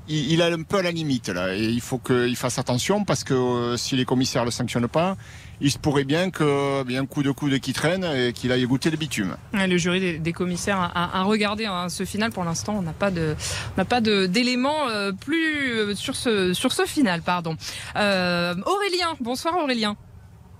il, 0.07 0.41
a 0.41 0.47
un 0.47 0.63
peu 0.63 0.77
à 0.77 0.81
la 0.81 0.91
limite 0.91 1.29
là. 1.29 1.55
Et 1.55 1.63
il 1.65 1.81
faut 1.81 1.99
qu'il 1.99 2.35
fasse 2.35 2.59
attention 2.59 3.05
parce 3.05 3.23
que 3.23 3.33
euh, 3.33 3.77
si 3.77 3.95
les 3.95 4.05
commissaires 4.05 4.45
le 4.45 4.51
sanctionnent 4.51 4.87
pas, 4.87 5.15
il 5.61 5.71
se 5.71 5.77
pourrait 5.77 6.03
bien 6.03 6.31
qu'il 6.31 6.45
y 6.89 6.95
ait 6.95 6.97
un 6.97 7.05
coup 7.05 7.23
de 7.23 7.31
coude 7.31 7.59
qui 7.59 7.73
traîne 7.73 8.03
et 8.03 8.33
qu'il 8.33 8.51
aille 8.51 8.65
goûter 8.65 8.89
le 8.91 8.97
bitume. 8.97 9.35
Le 9.53 9.77
jury 9.77 10.19
des, 10.19 10.33
commissaires 10.33 10.91
a, 10.95 11.23
regardé 11.23 11.65
hein, 11.65 11.89
ce 11.89 12.05
final. 12.05 12.31
Pour 12.31 12.43
l'instant, 12.43 12.75
on 12.77 12.81
n'a 12.81 12.93
pas 12.93 13.11
de, 13.11 13.35
n'a 13.77 13.85
pas 13.85 14.01
d'éléments 14.01 14.87
euh, 14.89 15.11
plus 15.11 15.71
euh, 15.71 15.95
sur 15.95 16.15
ce, 16.15 16.53
sur 16.53 16.71
ce 16.71 16.85
final, 16.85 17.21
pardon. 17.21 17.55
Euh, 17.95 18.55
Aurélien, 18.65 19.15
bonsoir 19.19 19.57
Aurélien. 19.57 19.95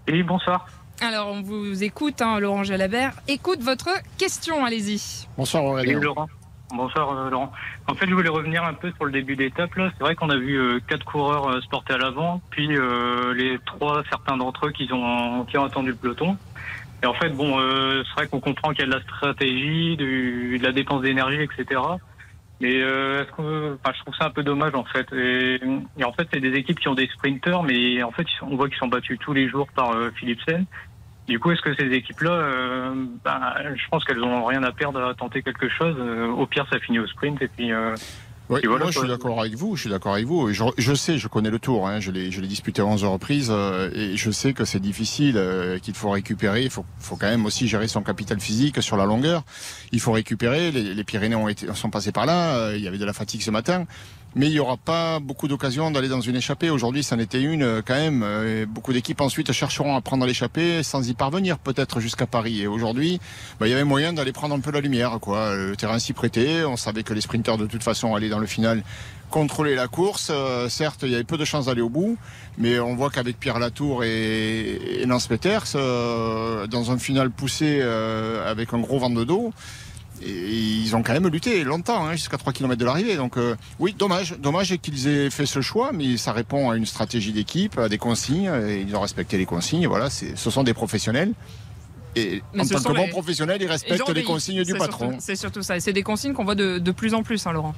Oui, 0.07 0.23
bonsoir. 0.23 0.67
Alors, 1.01 1.29
on 1.29 1.41
vous 1.41 1.81
écoute, 1.83 2.21
hein, 2.21 2.39
Laurent 2.39 2.63
Jalabert. 2.63 3.13
Écoute 3.29 3.61
votre 3.61 3.89
question, 4.17 4.65
allez-y. 4.65 5.27
Bonsoir 5.37 5.63
Aurélien. 5.63 5.99
Laurent. 5.99 6.27
Bonsoir 6.71 7.29
Laurent. 7.29 7.51
En 7.87 7.95
fait, 7.95 8.07
je 8.07 8.13
voulais 8.13 8.29
revenir 8.29 8.63
un 8.63 8.73
peu 8.73 8.91
sur 8.91 9.05
le 9.05 9.11
début 9.11 9.35
d'étape. 9.35 9.71
C'est 9.75 9.99
vrai 9.99 10.15
qu'on 10.15 10.29
a 10.29 10.37
vu 10.37 10.81
quatre 10.87 11.03
coureurs 11.03 11.61
se 11.61 11.67
porter 11.67 11.93
à 11.93 11.97
l'avant, 11.97 12.41
puis 12.51 12.67
les 12.67 13.57
trois, 13.65 14.03
certains 14.09 14.37
d'entre 14.37 14.67
eux 14.67 14.71
qui 14.71 14.87
ont, 14.93 15.45
qui 15.45 15.57
ont 15.57 15.65
attendu 15.65 15.89
le 15.89 15.95
peloton. 15.95 16.37
Et 17.01 17.05
en 17.05 17.13
fait, 17.13 17.29
bon, 17.29 17.57
c'est 17.59 18.13
vrai 18.15 18.27
qu'on 18.27 18.39
comprend 18.39 18.69
qu'il 18.69 18.81
y 18.81 18.83
a 18.83 18.85
de 18.85 18.91
la 18.91 19.01
stratégie, 19.01 19.97
de 19.97 20.61
la 20.63 20.71
dépense 20.71 21.01
d'énergie, 21.01 21.41
etc. 21.41 21.79
Mais 22.61 22.81
euh, 22.81 23.23
enfin, 23.31 23.93
je 23.95 24.01
trouve 24.01 24.15
ça 24.15 24.25
un 24.25 24.31
peu 24.31 24.43
dommage 24.43 24.75
en 24.75 24.83
fait. 24.83 25.07
Et, 25.13 25.59
en 26.03 26.11
fait, 26.11 26.27
c'est 26.33 26.41
des 26.41 26.53
équipes 26.53 26.79
qui 26.79 26.89
ont 26.89 26.95
des 26.95 27.07
sprinters, 27.07 27.63
mais 27.63 28.03
en 28.03 28.11
fait, 28.11 28.27
on 28.41 28.55
voit 28.57 28.67
qu'ils 28.67 28.77
sont 28.77 28.87
battus 28.87 29.17
tous 29.19 29.33
les 29.33 29.47
jours 29.47 29.67
par 29.73 29.91
euh, 29.91 30.11
Philipsen. 30.11 30.65
Du 31.29 31.39
coup, 31.39 31.51
est-ce 31.51 31.61
que 31.61 31.73
ces 31.75 31.89
équipes-là, 31.91 32.31
euh, 32.31 33.05
bah, 33.23 33.55
je 33.75 33.87
pense 33.89 34.03
qu'elles 34.03 34.19
n'ont 34.19 34.43
rien 34.43 34.63
à 34.63 34.71
perdre 34.71 35.01
à 35.01 35.13
tenter 35.13 35.41
quelque 35.41 35.69
chose. 35.69 35.95
Euh, 35.97 36.27
au 36.27 36.45
pire, 36.45 36.67
ça 36.69 36.79
finit 36.79 36.99
au 36.99 37.07
sprint 37.07 37.41
et 37.41 37.47
puis 37.47 37.71
oui, 38.49 38.61
moi 38.65 38.79
je 38.89 38.97
suis 38.97 39.07
d'accord 39.07 39.39
avec 39.39 39.53
vous, 39.53 39.75
je 39.75 39.81
suis 39.81 39.89
d'accord 39.91 40.13
avec 40.13 40.25
vous. 40.25 40.51
Je, 40.51 40.63
je, 40.77 40.93
sais, 40.95 41.19
je 41.19 41.27
connais 41.27 41.51
le 41.51 41.59
tour, 41.59 41.87
hein, 41.87 41.99
je 41.99 42.09
l'ai 42.09 42.29
disputé 42.47 42.81
11 42.81 43.03
reprises 43.03 43.49
euh, 43.51 43.91
et 43.93 44.17
je 44.17 44.31
sais 44.31 44.53
que 44.53 44.65
c'est 44.65 44.79
difficile, 44.79 45.35
euh, 45.37 45.77
qu'il 45.77 45.93
faut 45.93 46.09
récupérer, 46.09 46.63
il 46.63 46.71
faut, 46.71 46.83
faut, 46.99 47.15
quand 47.15 47.29
même 47.29 47.45
aussi 47.45 47.67
gérer 47.67 47.87
son 47.87 48.01
capital 48.01 48.39
physique 48.39 48.81
sur 48.81 48.97
la 48.97 49.05
longueur. 49.05 49.43
Il 49.91 49.99
faut 49.99 50.11
récupérer, 50.11 50.71
les, 50.71 50.95
les 50.95 51.03
Pyrénées 51.03 51.35
ont 51.35 51.47
été, 51.47 51.71
sont 51.75 51.91
passés 51.91 52.11
par 52.11 52.25
là, 52.25 52.55
euh, 52.55 52.75
il 52.75 52.83
y 52.83 52.87
avait 52.87 52.97
de 52.97 53.05
la 53.05 53.13
fatigue 53.13 53.41
ce 53.41 53.51
matin 53.51 53.85
mais 54.35 54.47
il 54.47 54.51
n'y 54.51 54.59
aura 54.59 54.77
pas 54.77 55.19
beaucoup 55.19 55.47
d'occasions 55.47 55.89
d'aller 55.91 56.07
dans 56.07 56.21
une 56.21 56.35
échappée. 56.35 56.69
Aujourd'hui, 56.69 57.03
ça 57.03 57.15
en 57.15 57.19
était 57.19 57.41
une 57.41 57.63
euh, 57.63 57.81
quand 57.83 57.95
même. 57.95 58.21
Euh, 58.23 58.65
beaucoup 58.67 58.93
d'équipes 58.93 59.21
ensuite 59.21 59.51
chercheront 59.51 59.95
à 59.95 60.01
prendre 60.01 60.25
l'échappée 60.25 60.83
sans 60.83 61.07
y 61.09 61.13
parvenir 61.13 61.57
peut-être 61.57 61.99
jusqu'à 61.99 62.27
Paris. 62.27 62.61
Et 62.61 62.67
aujourd'hui, 62.67 63.19
bah, 63.59 63.67
il 63.67 63.71
y 63.71 63.73
avait 63.73 63.83
moyen 63.83 64.13
d'aller 64.13 64.31
prendre 64.31 64.53
un 64.53 64.59
peu 64.59 64.71
la 64.71 64.81
lumière. 64.81 65.17
Quoi. 65.19 65.55
Le 65.55 65.75
terrain 65.75 65.97
s'y 65.97 66.13
prêtait. 66.13 66.63
On 66.63 66.77
savait 66.77 67.03
que 67.03 67.13
les 67.13 67.21
sprinteurs 67.21 67.57
de 67.57 67.65
toute 67.65 67.83
façon 67.83 68.15
allaient 68.15 68.29
dans 68.29 68.39
le 68.39 68.47
final 68.47 68.83
contrôler 69.31 69.75
la 69.75 69.87
course. 69.87 70.29
Euh, 70.31 70.69
certes, 70.69 71.01
il 71.03 71.09
y 71.09 71.15
avait 71.15 71.23
peu 71.23 71.37
de 71.37 71.45
chances 71.45 71.65
d'aller 71.65 71.81
au 71.81 71.89
bout, 71.89 72.17
mais 72.57 72.79
on 72.79 72.95
voit 72.95 73.09
qu'avec 73.09 73.39
Pierre 73.39 73.59
Latour 73.59 74.03
et, 74.03 75.03
Nance 75.07 75.27
Peters, 75.27 75.65
dans 75.73 76.91
un 76.91 76.97
final 76.97 77.31
poussé 77.31 77.81
avec 77.81 78.73
un 78.73 78.79
gros 78.79 78.99
vent 78.99 79.09
de 79.09 79.23
dos, 79.23 79.53
et 80.21 80.31
ils 80.31 80.95
ont 80.95 81.03
quand 81.03 81.13
même 81.13 81.27
lutté 81.27 81.63
longtemps, 81.63 82.05
hein, 82.05 82.13
jusqu'à 82.13 82.37
3 82.37 82.53
km 82.53 82.77
de 82.77 82.85
l'arrivée. 82.85 83.15
Donc 83.15 83.37
euh, 83.37 83.55
oui, 83.79 83.95
dommage, 83.97 84.35
dommage 84.39 84.75
qu'ils 84.77 85.07
aient 85.07 85.29
fait 85.29 85.45
ce 85.45 85.61
choix, 85.61 85.91
mais 85.93 86.17
ça 86.17 86.33
répond 86.33 86.69
à 86.69 86.75
une 86.75 86.85
stratégie 86.85 87.31
d'équipe, 87.31 87.77
à 87.77 87.89
des 87.89 87.97
consignes, 87.97 88.51
et 88.67 88.81
ils 88.87 88.95
ont 88.95 89.01
respecté 89.01 89.37
les 89.37 89.45
consignes. 89.45 89.87
Voilà, 89.87 90.09
ce 90.09 90.49
sont 90.49 90.63
des 90.63 90.73
professionnels. 90.73 91.33
Et 92.15 92.41
en 92.57 92.65
tant 92.65 92.81
que 92.81 92.93
bons 92.93 93.09
professionnels, 93.09 93.61
ils 93.61 93.67
respectent 93.67 94.09
les 94.09 94.23
consignes 94.23 94.63
du 94.63 94.73
patron. 94.73 95.17
C'est 95.19 95.35
surtout 95.35 95.61
ça. 95.61 95.77
Et 95.77 95.79
c'est 95.79 95.93
des 95.93 96.03
consignes 96.03 96.33
qu'on 96.33 96.43
voit 96.43 96.55
de, 96.55 96.79
de, 96.79 96.91
plus 96.91 97.13
en 97.13 97.23
plus, 97.23 97.45
hein, 97.45 97.51
Laurent. 97.51 97.75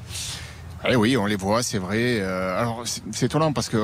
Eh 0.90 0.96
oui, 0.96 1.16
on 1.16 1.28
les 1.28 1.36
voit, 1.36 1.62
c'est 1.62 1.78
vrai. 1.78 2.20
Euh, 2.20 2.60
alors 2.60 2.84
c'est 2.86 3.28
étonnant 3.28 3.54
parce 3.54 3.70
que, 3.70 3.78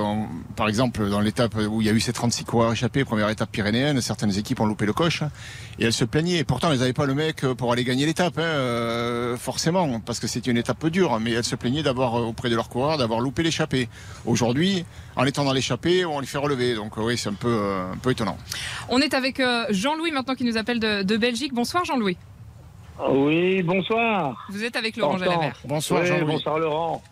par 0.56 0.68
exemple, 0.68 1.08
dans 1.10 1.20
l'étape 1.20 1.56
où 1.56 1.80
il 1.80 1.86
y 1.86 1.90
a 1.92 1.94
eu 1.94 2.00
ces 2.00 2.12
36 2.12 2.44
coureurs 2.44 2.72
échappés, 2.72 3.06
première 3.06 3.30
étape 3.30 3.52
pyrénéenne, 3.52 4.02
certaines 4.02 4.36
équipes 4.36 4.60
ont 4.62 4.66
loupé 4.66 4.88
le 4.88 4.94
coche 4.94 5.22
et 5.78 5.86
elles 5.86 5.94
se 5.94 6.06
plaignaient. 6.06 6.44
Pourtant, 6.44 6.72
elles 6.72 6.80
n'avaient 6.80 6.94
pas 6.94 7.06
le 7.06 7.14
mec 7.14 7.46
pour 7.56 7.72
aller 7.72 7.84
gagner 7.84 8.08
l'étape, 8.08 8.40
hein, 8.40 8.42
euh, 8.42 9.38
forcément, 9.38 10.00
parce 10.00 10.20
que 10.20 10.26
c'était 10.26 10.50
une 10.50 10.58
étape 10.58 10.80
peu 10.80 10.92
mais 11.22 11.32
elles 11.34 11.44
se 11.44 11.56
plaignaient 11.56 11.84
d'avoir 11.84 12.16
euh, 12.16 12.24
auprès 12.24 12.50
de 12.50 12.56
leurs 12.56 12.70
coureurs 12.70 12.98
d'avoir 12.98 13.20
loupé 13.20 13.44
l'échappée. 13.44 13.90
Aujourd'hui, 14.26 14.84
en 15.16 15.26
étant 15.26 15.44
dans 15.44 15.54
l'échappée, 15.54 16.04
on 16.04 16.20
les 16.20 16.26
fait 16.26 16.40
relever. 16.40 16.74
Donc 16.74 16.98
oui, 16.98 17.16
c'est 17.16 17.30
un 17.30 17.34
peu, 17.34 17.62
un 17.94 17.98
peu 17.98 18.10
étonnant. 18.10 18.38
On 18.90 19.00
est 19.00 19.14
avec 19.14 19.40
Jean-Louis 19.70 20.12
maintenant 20.12 20.34
qui 20.34 20.46
nous 20.46 20.58
appelle 20.58 20.80
de 20.80 21.18
Belgique. 21.18 21.54
Bonsoir 21.54 21.86
Jean-Louis. 21.86 22.18
Oui, 23.10 23.62
bonsoir. 23.62 24.48
Vous 24.50 24.64
êtes 24.64 24.76
avec 24.76 24.98
Laurent 24.98 25.18
Jalabert. 25.18 25.58
Bonsoir, 25.66 26.02
oui, 26.04 26.26
bonsoir 26.26 26.60
Laurent. 26.60 27.04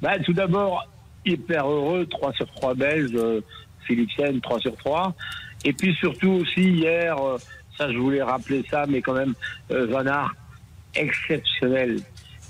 Bah, 0.00 0.18
tout 0.18 0.32
d'abord, 0.32 0.86
hyper 1.24 1.68
heureux, 1.68 2.06
3 2.06 2.32
sur 2.32 2.50
3 2.52 2.74
Belges, 2.74 3.10
euh, 3.14 3.40
Philipsen, 3.86 4.40
3 4.40 4.60
sur 4.60 4.76
3. 4.76 5.14
Et 5.64 5.72
puis 5.72 5.94
surtout 5.94 6.30
aussi 6.30 6.62
hier, 6.62 7.18
euh, 7.18 7.38
ça 7.76 7.92
je 7.92 7.98
voulais 7.98 8.22
rappeler 8.22 8.64
ça, 8.70 8.86
mais 8.88 9.02
quand 9.02 9.14
même, 9.14 9.34
euh, 9.70 9.86
Van 9.86 10.06
Aert, 10.06 10.34
exceptionnel. 10.94 11.98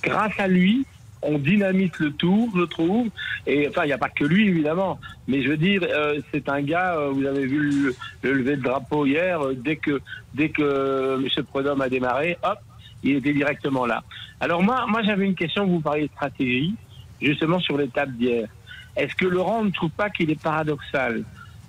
Grâce 0.03 0.39
à 0.39 0.47
lui, 0.47 0.87
on 1.23 1.39
dynamite 1.39 1.99
le 1.99 2.13
tour, 2.13 2.49
je 2.55 2.63
trouve. 2.63 3.09
Et 3.47 3.69
enfin, 3.69 3.83
il 3.85 3.89
n'y 3.89 3.93
a 3.93 3.99
pas 3.99 4.09
que 4.11 4.25
lui, 4.25 4.49
évidemment. 4.49 5.01
Mais 5.27 5.43
je 5.43 5.49
veux 5.49 5.57
dire, 5.57 5.83
euh, 5.83 6.21
c'est 6.33 6.49
un 6.49 6.63
gars, 6.63 6.95
euh, 6.97 7.11
vous 7.11 7.25
avez 7.25 7.47
vu 7.47 7.59
le, 7.71 7.97
le 8.23 8.33
lever 8.35 8.57
de 8.57 8.63
drapeau 8.63 9.07
hier, 9.07 9.41
dès 9.57 9.77
que, 9.77 10.01
dès 10.35 10.51
que 10.51 11.17
M. 11.21 11.45
Prudhomme 11.47 11.81
a 11.81 11.89
démarré, 11.89 12.37
hop, 12.45 12.59
il 13.03 13.17
était 13.17 13.33
directement 13.33 13.87
là. 13.87 14.03
Alors 14.41 14.63
moi, 14.63 14.85
moi 14.89 15.03
j'avais 15.03 15.27
une 15.27 15.35
question, 15.35 15.67
vous 15.67 15.81
parliez 15.81 16.05
de 16.05 16.13
stratégie, 16.13 16.75
justement 17.21 17.61
sur 17.61 17.77
l'étape 17.77 18.11
d'hier. 18.13 18.49
Est-ce 18.97 19.15
que 19.15 19.27
Laurent 19.27 19.65
ne 19.65 19.71
trouve 19.71 19.91
pas 19.91 20.11
qu'il 20.11 20.31
est 20.31 20.43
paradoxal 20.43 21.25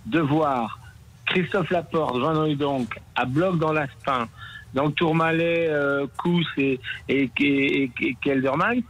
de 0.05 0.19
voir 0.19 0.79
Christophe 1.25 1.69
Laporte, 1.69 2.17
Van 2.17 2.47
donc 2.55 2.97
à 3.15 3.25
bloc 3.25 3.59
dans 3.59 3.73
l'Aspin, 3.73 4.27
dans 4.73 4.85
le 4.85 4.91
Tourmalet, 4.93 5.67
euh, 5.69 6.07
et, 6.57 6.79
et, 7.09 7.29
et, 7.39 8.17
Kelderman, 8.21 8.81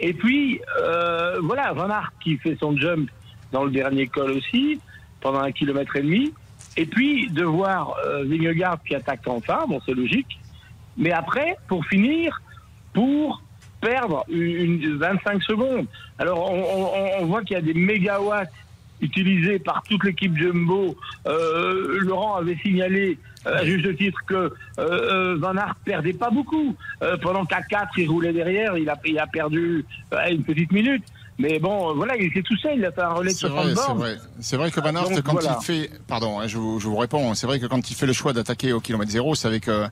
et 0.00 0.14
puis 0.14 0.60
euh, 0.78 1.40
voilà, 1.42 1.72
Van 1.72 1.88
qui 2.20 2.36
fait 2.38 2.56
son 2.58 2.76
jump 2.76 3.10
dans 3.52 3.64
le 3.64 3.70
dernier 3.70 4.06
col 4.06 4.32
aussi, 4.32 4.80
pendant 5.20 5.40
un 5.40 5.52
kilomètre 5.52 5.96
et 5.96 6.02
demi, 6.02 6.32
et 6.76 6.86
puis 6.86 7.28
de 7.30 7.44
voir 7.44 7.94
euh, 8.06 8.24
Vingegaard 8.24 8.82
qui 8.82 8.94
attaque 8.94 9.20
enfin, 9.26 9.64
bon 9.68 9.80
c'est 9.84 9.94
logique, 9.94 10.38
mais 10.96 11.12
après, 11.12 11.56
pour 11.68 11.84
finir, 11.86 12.40
pour 12.92 13.42
perdre 13.80 14.24
une, 14.28 14.96
25 14.96 15.42
secondes. 15.42 15.86
Alors 16.18 16.50
on, 16.50 17.26
voit 17.26 17.42
qu'il 17.42 17.54
y 17.54 17.58
a 17.58 17.62
des 17.62 17.74
mégawatts 17.74 18.52
utilisés 19.00 19.58
par 19.58 19.82
toute 19.82 20.04
l'équipe 20.04 20.36
Jumbo. 20.36 20.96
Euh, 21.26 21.98
Laurent 22.00 22.36
avait 22.36 22.56
signalé 22.62 23.18
euh, 23.46 23.58
à 23.58 23.64
juste 23.64 23.94
titre 23.96 24.18
que 24.26 24.54
euh, 24.78 25.36
Van 25.36 25.56
Aert 25.56 25.74
perdait 25.84 26.14
pas 26.14 26.30
beaucoup. 26.30 26.74
pendant 27.20 27.44
qu'à 27.44 27.60
4 27.62 27.98
il 27.98 28.08
roulait 28.08 28.32
derrière, 28.32 28.76
il 28.78 28.88
a, 28.88 28.96
il 29.04 29.18
a 29.18 29.26
perdu 29.26 29.84
une 30.30 30.44
petite 30.44 30.72
minute. 30.72 31.04
Mais 31.38 31.58
bon, 31.58 31.94
voilà, 31.94 32.16
il 32.16 32.26
était 32.26 32.42
tout 32.42 32.56
seul, 32.56 32.78
il 32.78 32.84
a 32.84 32.92
fait 32.92 33.02
un 33.02 33.12
relais 33.12 33.32
de 33.32 33.36
60 33.36 33.76
C'est 33.76 33.92
vrai, 33.92 34.16
c'est 34.38 34.56
vrai 34.56 34.70
que 34.70 34.80
Van 34.80 34.94
Aert, 34.94 35.22
quand 35.24 35.40
il 35.40 35.64
fait, 35.64 35.90
pardon, 36.06 36.38
hein, 36.38 36.46
je, 36.46 36.58
vous, 36.58 36.78
je 36.78 36.86
vous 36.86 36.96
réponds, 36.96 37.34
c'est 37.34 37.48
vrai 37.48 37.58
que 37.58 37.66
quand 37.66 37.90
il 37.90 37.94
fait 37.94 38.06
le 38.06 38.12
choix 38.12 38.32
d'attaquer 38.32 38.72
au 38.72 38.80
kilomètre 38.80 39.10
zéro, 39.10 39.34
c'est 39.34 39.48
avec 39.48 39.66
euh, 39.66 39.88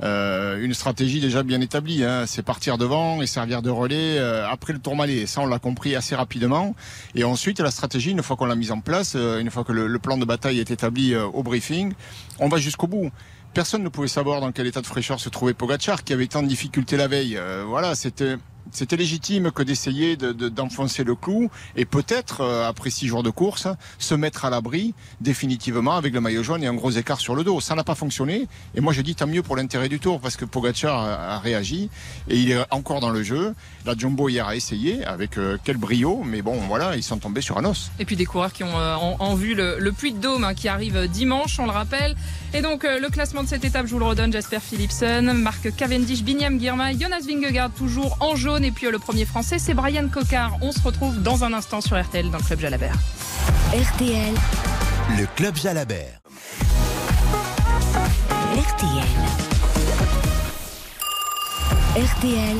une 0.00 0.74
stratégie 0.74 1.20
déjà 1.20 1.42
bien 1.42 1.60
établie. 1.60 2.04
Hein. 2.04 2.24
C'est 2.26 2.42
partir 2.42 2.78
devant 2.78 3.22
et 3.22 3.26
servir 3.26 3.62
de 3.62 3.70
relais 3.70 4.18
euh, 4.18 4.48
après 4.48 4.72
le 4.72 4.78
tourmalet. 4.78 5.26
Ça, 5.26 5.40
on 5.40 5.46
l'a 5.46 5.58
compris 5.58 5.96
assez 5.96 6.14
rapidement. 6.14 6.74
Et 7.14 7.24
ensuite, 7.24 7.60
la 7.60 7.70
stratégie, 7.70 8.10
une 8.10 8.22
fois 8.22 8.36
qu'on 8.36 8.46
l'a 8.46 8.54
mise 8.54 8.72
en 8.72 8.80
place, 8.80 9.14
euh, 9.16 9.40
une 9.40 9.50
fois 9.50 9.64
que 9.64 9.72
le, 9.72 9.98
plan 9.98 10.16
de 10.16 10.24
bataille 10.24 10.60
est 10.60 10.70
établi 10.70 11.16
au 11.16 11.42
briefing, 11.42 11.92
on 12.38 12.48
va 12.48 12.58
jusqu'au 12.58 12.86
bout 12.86 13.10
personne 13.54 13.82
ne 13.82 13.88
pouvait 13.88 14.06
savoir 14.06 14.40
dans 14.40 14.52
quel 14.52 14.68
état 14.68 14.80
de 14.80 14.86
fraîcheur 14.86 15.18
se 15.18 15.28
trouvait 15.28 15.54
Pogachar, 15.54 16.04
qui 16.04 16.12
avait 16.12 16.28
tant 16.28 16.44
de 16.44 16.46
difficultés 16.46 16.96
la 16.96 17.08
veille. 17.08 17.40
voilà, 17.66 17.96
c'était 17.96 18.36
c'était 18.72 18.96
légitime 18.96 19.50
que 19.50 19.62
d'essayer 19.62 20.16
d'enfoncer 20.16 21.04
le 21.04 21.14
clou 21.14 21.50
et 21.76 21.84
peut-être, 21.84 22.40
euh, 22.40 22.68
après 22.68 22.90
six 22.90 23.06
jours 23.06 23.22
de 23.22 23.30
course, 23.30 23.68
se 23.98 24.14
mettre 24.14 24.44
à 24.44 24.50
l'abri 24.50 24.94
définitivement 25.20 25.96
avec 25.96 26.12
le 26.12 26.20
maillot 26.20 26.42
jaune 26.42 26.62
et 26.62 26.66
un 26.66 26.74
gros 26.74 26.90
écart 26.90 27.20
sur 27.20 27.34
le 27.34 27.44
dos. 27.44 27.60
Ça 27.60 27.74
n'a 27.74 27.84
pas 27.84 27.94
fonctionné. 27.94 28.46
Et 28.74 28.80
moi, 28.80 28.92
je 28.92 29.02
dis 29.02 29.14
tant 29.14 29.26
mieux 29.26 29.42
pour 29.42 29.56
l'intérêt 29.56 29.88
du 29.88 30.00
tour 30.00 30.20
parce 30.20 30.36
que 30.36 30.44
Pogacar 30.44 30.98
a, 30.98 31.38
réagi 31.38 31.88
et 32.28 32.36
il 32.36 32.50
est 32.50 32.64
encore 32.70 33.00
dans 33.00 33.10
le 33.10 33.22
jeu. 33.22 33.54
La 33.86 33.96
Jumbo 33.96 34.28
hier 34.28 34.46
a 34.46 34.56
essayé 34.56 35.04
avec 35.04 35.38
euh, 35.38 35.56
quel 35.64 35.76
brio, 35.76 36.22
mais 36.24 36.42
bon, 36.42 36.56
voilà, 36.68 36.96
ils 36.96 37.02
sont 37.02 37.18
tombés 37.18 37.40
sur 37.40 37.58
un 37.58 37.64
os. 37.64 37.90
Et 37.98 38.04
puis 38.04 38.16
des 38.16 38.26
coureurs 38.26 38.52
qui 38.52 38.64
ont 38.64 38.78
euh, 38.78 38.94
en, 38.96 39.34
vue 39.34 39.54
le, 39.54 39.92
Puy 39.92 40.12
de 40.12 40.18
Dôme 40.18 40.44
hein, 40.44 40.54
qui 40.54 40.68
arrive 40.68 41.08
dimanche, 41.08 41.58
on 41.58 41.64
le 41.64 41.72
rappelle. 41.72 42.16
Et 42.54 42.62
donc 42.62 42.84
le 42.84 43.08
classement 43.08 43.42
de 43.42 43.48
cette 43.48 43.64
étape, 43.64 43.86
je 43.86 43.92
vous 43.92 43.98
le 43.98 44.04
redonne, 44.04 44.32
Jasper 44.32 44.60
Philipsen, 44.60 45.32
Marc 45.32 45.74
Cavendish, 45.76 46.22
Binyam 46.22 46.58
Girma, 46.60 46.92
Jonas 46.92 47.24
Vingegaard 47.26 47.70
toujours 47.70 48.16
en 48.20 48.36
jaune 48.36 48.57
et 48.64 48.70
puis 48.70 48.86
euh, 48.86 48.90
le 48.90 48.98
premier 48.98 49.24
français, 49.24 49.58
c'est 49.58 49.74
Brian 49.74 50.08
Cocard. 50.08 50.56
On 50.60 50.72
se 50.72 50.82
retrouve 50.82 51.22
dans 51.22 51.44
un 51.44 51.52
instant 51.52 51.80
sur 51.80 52.00
RTL 52.00 52.30
dans 52.30 52.38
le 52.38 52.44
Club 52.44 52.60
Jalabert. 52.60 52.94
RTL. 53.72 54.34
Le 55.16 55.26
Club 55.36 55.56
Jalabert. 55.56 56.20
RTL. 58.56 59.08
RTL. 61.96 62.56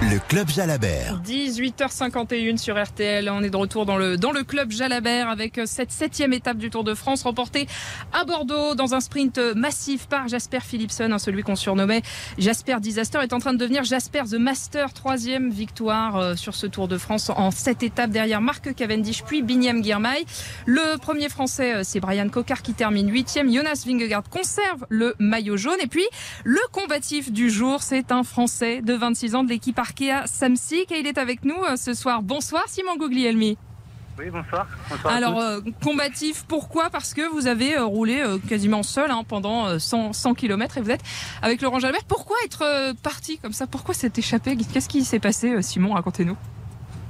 Le 0.00 0.20
club 0.20 0.48
Jalabert. 0.48 1.20
18h51 1.26 2.56
sur 2.56 2.80
RTL. 2.80 3.28
On 3.30 3.42
est 3.42 3.50
de 3.50 3.56
retour 3.56 3.84
dans 3.84 3.96
le, 3.96 4.16
dans 4.16 4.30
le 4.30 4.44
club 4.44 4.70
Jalabert 4.70 5.28
avec 5.28 5.60
cette 5.64 5.90
septième 5.90 6.32
étape 6.32 6.56
du 6.56 6.70
Tour 6.70 6.84
de 6.84 6.94
France 6.94 7.24
remportée 7.24 7.66
à 8.12 8.24
Bordeaux 8.24 8.76
dans 8.76 8.94
un 8.94 9.00
sprint 9.00 9.40
massif 9.56 10.06
par 10.06 10.28
Jasper 10.28 10.60
Philipson, 10.60 11.10
hein, 11.10 11.18
celui 11.18 11.42
qu'on 11.42 11.56
surnommait 11.56 12.02
Jasper 12.38 12.76
Disaster, 12.80 13.18
est 13.24 13.32
en 13.32 13.40
train 13.40 13.52
de 13.52 13.58
devenir 13.58 13.82
Jasper 13.82 14.22
The 14.30 14.34
Master. 14.34 14.92
Troisième 14.92 15.50
victoire 15.50 16.16
euh, 16.16 16.36
sur 16.36 16.54
ce 16.54 16.68
Tour 16.68 16.86
de 16.86 16.96
France 16.96 17.28
en 17.30 17.50
sept 17.50 17.82
étapes 17.82 18.10
derrière 18.10 18.40
Marc 18.40 18.72
Cavendish 18.76 19.24
puis 19.24 19.42
Binyam 19.42 19.82
Girmay. 19.82 20.24
Le 20.66 20.96
premier 20.98 21.28
français, 21.28 21.74
euh, 21.74 21.82
c'est 21.82 21.98
Brian 21.98 22.28
Cocard 22.28 22.62
qui 22.62 22.72
termine 22.72 23.10
huitième. 23.10 23.52
Jonas 23.52 23.82
Vingegaard 23.84 24.30
conserve 24.30 24.86
le 24.90 25.16
maillot 25.18 25.56
jaune. 25.56 25.78
Et 25.82 25.88
puis, 25.88 26.06
le 26.44 26.60
combatif 26.70 27.32
du 27.32 27.50
jour, 27.50 27.82
c'est 27.82 28.12
un 28.12 28.22
français 28.22 28.80
de 28.80 28.94
26 28.94 29.34
ans 29.34 29.42
de 29.42 29.48
l'équipe 29.48 29.76
Arkea 29.88 30.26
Samsic 30.26 30.92
et 30.92 31.00
il 31.00 31.06
est 31.06 31.18
avec 31.18 31.44
nous 31.44 31.56
ce 31.76 31.94
soir. 31.94 32.22
Bonsoir 32.22 32.64
Simon 32.66 32.96
Guglielmi. 32.96 33.56
Oui, 34.18 34.26
bonsoir. 34.30 34.66
Alors, 35.04 35.40
combatif, 35.82 36.44
pourquoi? 36.46 36.90
Parce 36.90 37.14
que 37.14 37.22
vous 37.32 37.46
avez 37.46 37.78
roulé 37.78 38.20
quasiment 38.48 38.82
seul 38.82 39.10
hein, 39.10 39.22
pendant 39.26 39.78
100, 39.78 40.12
100, 40.12 40.34
km 40.34 40.76
et 40.76 40.80
vous 40.80 40.90
êtes 40.90 41.02
avec 41.40 41.62
Laurent 41.62 41.78
Jalbert. 41.78 42.04
Pourquoi 42.06 42.36
être 42.44 42.92
parti 43.02 43.38
comme 43.38 43.52
ça? 43.52 43.66
Pourquoi 43.66 43.94
s'être 43.94 44.18
échappé? 44.18 44.56
Qu'est-ce 44.56 44.88
qui 44.88 45.04
s'est 45.04 45.20
passé, 45.20 45.62
Simon? 45.62 45.94
Racontez-nous. 45.94 46.36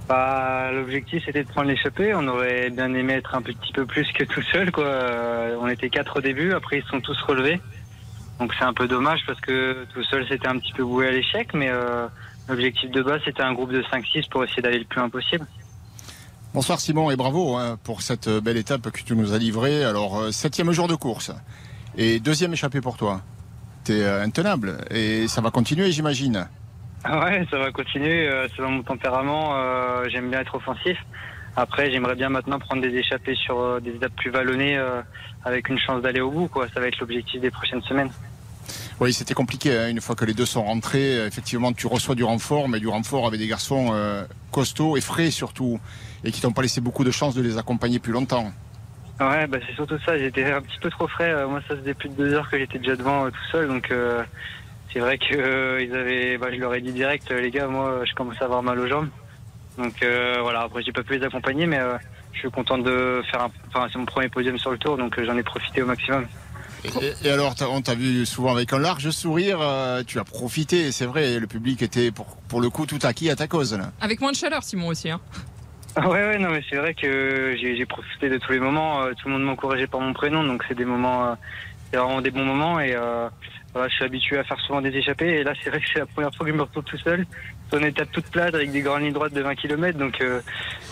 Bah, 0.06 0.70
L'objectif 0.70 1.24
c'était 1.24 1.44
de 1.44 1.48
prendre 1.48 1.68
l'échappée. 1.68 2.14
On 2.14 2.28
aurait 2.28 2.70
bien 2.70 2.92
aimé 2.94 3.14
être 3.14 3.34
un 3.34 3.42
petit 3.42 3.72
peu 3.72 3.86
plus 3.86 4.06
que 4.12 4.24
tout 4.24 4.42
seul. 4.52 4.70
Quoi. 4.70 4.86
On 5.60 5.68
était 5.68 5.88
quatre 5.88 6.18
au 6.18 6.20
début, 6.20 6.52
après 6.52 6.78
ils 6.78 6.84
sont 6.84 7.00
tous 7.00 7.20
relevés. 7.22 7.60
Donc 8.38 8.54
c'est 8.56 8.64
un 8.64 8.74
peu 8.74 8.86
dommage 8.86 9.20
parce 9.26 9.40
que 9.40 9.84
tout 9.92 10.04
seul 10.04 10.24
c'était 10.28 10.46
un 10.46 10.58
petit 10.58 10.72
peu 10.72 10.82
voué 10.82 11.08
à 11.08 11.10
l'échec, 11.10 11.54
mais 11.54 11.70
euh, 11.70 12.06
l'objectif 12.48 12.90
de 12.90 13.02
base 13.02 13.20
c'était 13.24 13.42
un 13.42 13.52
groupe 13.52 13.72
de 13.72 13.82
5-6 13.82 14.28
pour 14.28 14.44
essayer 14.44 14.62
d'aller 14.62 14.78
le 14.78 14.84
plus 14.84 14.98
loin 14.98 15.08
possible. 15.08 15.46
Bonsoir 16.54 16.80
Simon 16.80 17.10
et 17.10 17.16
bravo 17.16 17.56
hein, 17.56 17.78
pour 17.84 18.02
cette 18.02 18.28
belle 18.28 18.56
étape 18.56 18.90
que 18.90 19.02
tu 19.02 19.14
nous 19.14 19.32
as 19.32 19.38
livrée. 19.38 19.84
Alors 19.84 20.18
euh, 20.18 20.30
septième 20.32 20.72
jour 20.72 20.88
de 20.88 20.94
course 20.94 21.32
et 21.96 22.20
deuxième 22.20 22.52
échappée 22.52 22.80
pour 22.80 22.96
toi. 22.96 23.20
T'es 23.84 24.02
euh, 24.02 24.22
intenable 24.22 24.78
et 24.90 25.28
ça 25.28 25.40
va 25.40 25.50
continuer 25.50 25.92
j'imagine. 25.92 26.48
Ah 27.04 27.24
ouais, 27.24 27.46
ça 27.50 27.58
va 27.58 27.70
continuer. 27.70 28.28
selon 28.56 28.70
mon 28.70 28.82
tempérament, 28.82 29.54
j'aime 30.08 30.30
bien 30.30 30.40
être 30.40 30.56
offensif. 30.56 30.98
Après, 31.54 31.92
j'aimerais 31.92 32.16
bien 32.16 32.28
maintenant 32.28 32.58
prendre 32.58 32.82
des 32.82 32.92
échappées 32.92 33.36
sur 33.36 33.80
des 33.80 33.90
étapes 33.92 34.16
plus 34.16 34.32
vallonnées 34.32 34.76
avec 35.44 35.68
une 35.68 35.78
chance 35.78 36.02
d'aller 36.02 36.20
au 36.20 36.32
bout. 36.32 36.48
Quoi. 36.48 36.66
Ça 36.74 36.80
va 36.80 36.88
être 36.88 36.98
l'objectif 36.98 37.40
des 37.40 37.52
prochaines 37.52 37.82
semaines. 37.82 38.10
Oui, 39.00 39.12
c'était 39.12 39.34
compliqué. 39.34 39.76
Hein. 39.76 39.88
Une 39.88 40.00
fois 40.00 40.16
que 40.16 40.24
les 40.24 40.34
deux 40.34 40.46
sont 40.46 40.64
rentrés, 40.64 41.24
effectivement, 41.24 41.72
tu 41.72 41.86
reçois 41.86 42.16
du 42.16 42.24
renfort, 42.24 42.68
mais 42.68 42.80
du 42.80 42.88
renfort 42.88 43.28
avec 43.28 43.38
des 43.38 43.46
garçons 43.46 43.90
euh, 43.92 44.24
costauds 44.50 44.96
et 44.96 45.00
frais 45.00 45.30
surtout, 45.30 45.78
et 46.24 46.32
qui 46.32 46.40
t'ont 46.40 46.52
pas 46.52 46.62
laissé 46.62 46.80
beaucoup 46.80 47.04
de 47.04 47.12
chance 47.12 47.34
de 47.34 47.42
les 47.42 47.58
accompagner 47.58 48.00
plus 48.00 48.12
longtemps. 48.12 48.52
Ouais, 49.20 49.46
bah 49.46 49.58
c'est 49.66 49.74
surtout 49.74 49.98
ça. 50.04 50.18
J'étais 50.18 50.44
un 50.50 50.62
petit 50.62 50.78
peu 50.80 50.90
trop 50.90 51.06
frais. 51.06 51.30
Euh, 51.30 51.46
moi, 51.46 51.60
ça 51.68 51.76
faisait 51.76 51.94
plus 51.94 52.08
de 52.08 52.14
deux 52.14 52.34
heures 52.34 52.50
que 52.50 52.58
j'étais 52.58 52.78
déjà 52.78 52.96
devant 52.96 53.26
euh, 53.26 53.30
tout 53.30 53.50
seul, 53.52 53.68
donc 53.68 53.92
c'est 54.92 55.00
vrai 55.00 55.18
que 55.18 55.80
ils 55.80 55.94
avaient. 55.94 56.36
Bah, 56.36 56.48
je 56.52 56.58
leur 56.58 56.74
ai 56.74 56.80
dit 56.80 56.92
direct, 56.92 57.30
les 57.30 57.50
gars, 57.50 57.68
moi, 57.68 58.00
je 58.04 58.14
commence 58.14 58.40
à 58.40 58.46
avoir 58.46 58.64
mal 58.64 58.80
aux 58.80 58.88
jambes. 58.88 59.08
Donc 59.76 60.04
voilà. 60.40 60.62
Après, 60.62 60.82
j'ai 60.82 60.92
pas 60.92 61.04
pu 61.04 61.18
les 61.18 61.24
accompagner, 61.24 61.66
mais 61.66 61.80
je 62.32 62.40
suis 62.40 62.50
content 62.50 62.78
de 62.78 63.22
faire. 63.30 63.42
Un... 63.42 63.50
Enfin, 63.68 63.86
c'est 63.92 63.98
mon 63.98 64.06
premier 64.06 64.28
podium 64.28 64.58
sur 64.58 64.72
le 64.72 64.78
tour, 64.78 64.96
donc 64.96 65.20
j'en 65.22 65.36
ai 65.36 65.44
profité 65.44 65.82
au 65.82 65.86
maximum. 65.86 66.26
Et, 67.24 67.30
alors, 67.30 67.54
on 67.70 67.80
t'a 67.82 67.94
vu 67.94 68.24
souvent 68.26 68.52
avec 68.52 68.72
un 68.72 68.78
large 68.78 69.10
sourire, 69.10 69.58
euh, 69.60 70.02
tu 70.06 70.18
as 70.18 70.24
profité, 70.24 70.92
c'est 70.92 71.06
vrai, 71.06 71.38
le 71.38 71.46
public 71.46 71.82
était 71.82 72.10
pour, 72.10 72.36
pour 72.48 72.60
le 72.60 72.70
coup 72.70 72.86
tout 72.86 72.98
acquis 73.02 73.30
à 73.30 73.36
ta 73.36 73.46
cause. 73.46 73.74
Là. 73.74 73.90
Avec 74.00 74.20
moins 74.20 74.32
de 74.32 74.36
chaleur, 74.36 74.62
Simon 74.62 74.88
aussi. 74.88 75.10
Hein. 75.10 75.20
Ah 75.96 76.08
ouais, 76.08 76.28
ouais, 76.28 76.38
non, 76.38 76.50
mais 76.50 76.62
c'est 76.68 76.76
vrai 76.76 76.94
que 76.94 77.56
j'ai 77.58 77.86
profité 77.86 78.28
de 78.28 78.38
tous 78.38 78.52
les 78.52 78.60
moments. 78.60 79.02
Euh, 79.02 79.12
tout 79.20 79.28
le 79.28 79.34
monde 79.34 79.44
m'encourageait 79.44 79.86
par 79.86 80.00
mon 80.00 80.12
prénom, 80.12 80.44
donc 80.44 80.64
c'est 80.68 80.76
des 80.76 80.84
moments, 80.84 81.26
euh, 81.26 81.34
c'est 81.90 81.98
vraiment 81.98 82.20
des 82.20 82.30
bons 82.30 82.44
moments. 82.44 82.78
Et 82.78 82.94
voilà, 83.74 83.88
je 83.88 83.94
suis 83.94 84.04
habitué 84.04 84.38
à 84.38 84.44
faire 84.44 84.58
souvent 84.60 84.80
des 84.80 84.96
échappées. 84.96 85.40
Et 85.40 85.44
là, 85.44 85.52
c'est 85.62 85.70
vrai 85.70 85.80
que 85.80 85.86
c'est 85.92 85.98
la 85.98 86.06
première 86.06 86.34
fois 86.34 86.46
que 86.46 86.52
je 86.52 86.56
me 86.56 86.62
retrouve 86.62 86.84
tout 86.84 86.98
seul 86.98 87.26
sur 87.68 87.78
une 87.78 87.86
étape 87.86 88.10
toute 88.12 88.26
plate 88.26 88.54
avec 88.54 88.70
des 88.70 88.80
grandes 88.80 89.02
lignes 89.02 89.12
droites 89.12 89.34
de 89.34 89.42
20 89.42 89.54
km. 89.56 89.98
Donc, 89.98 90.22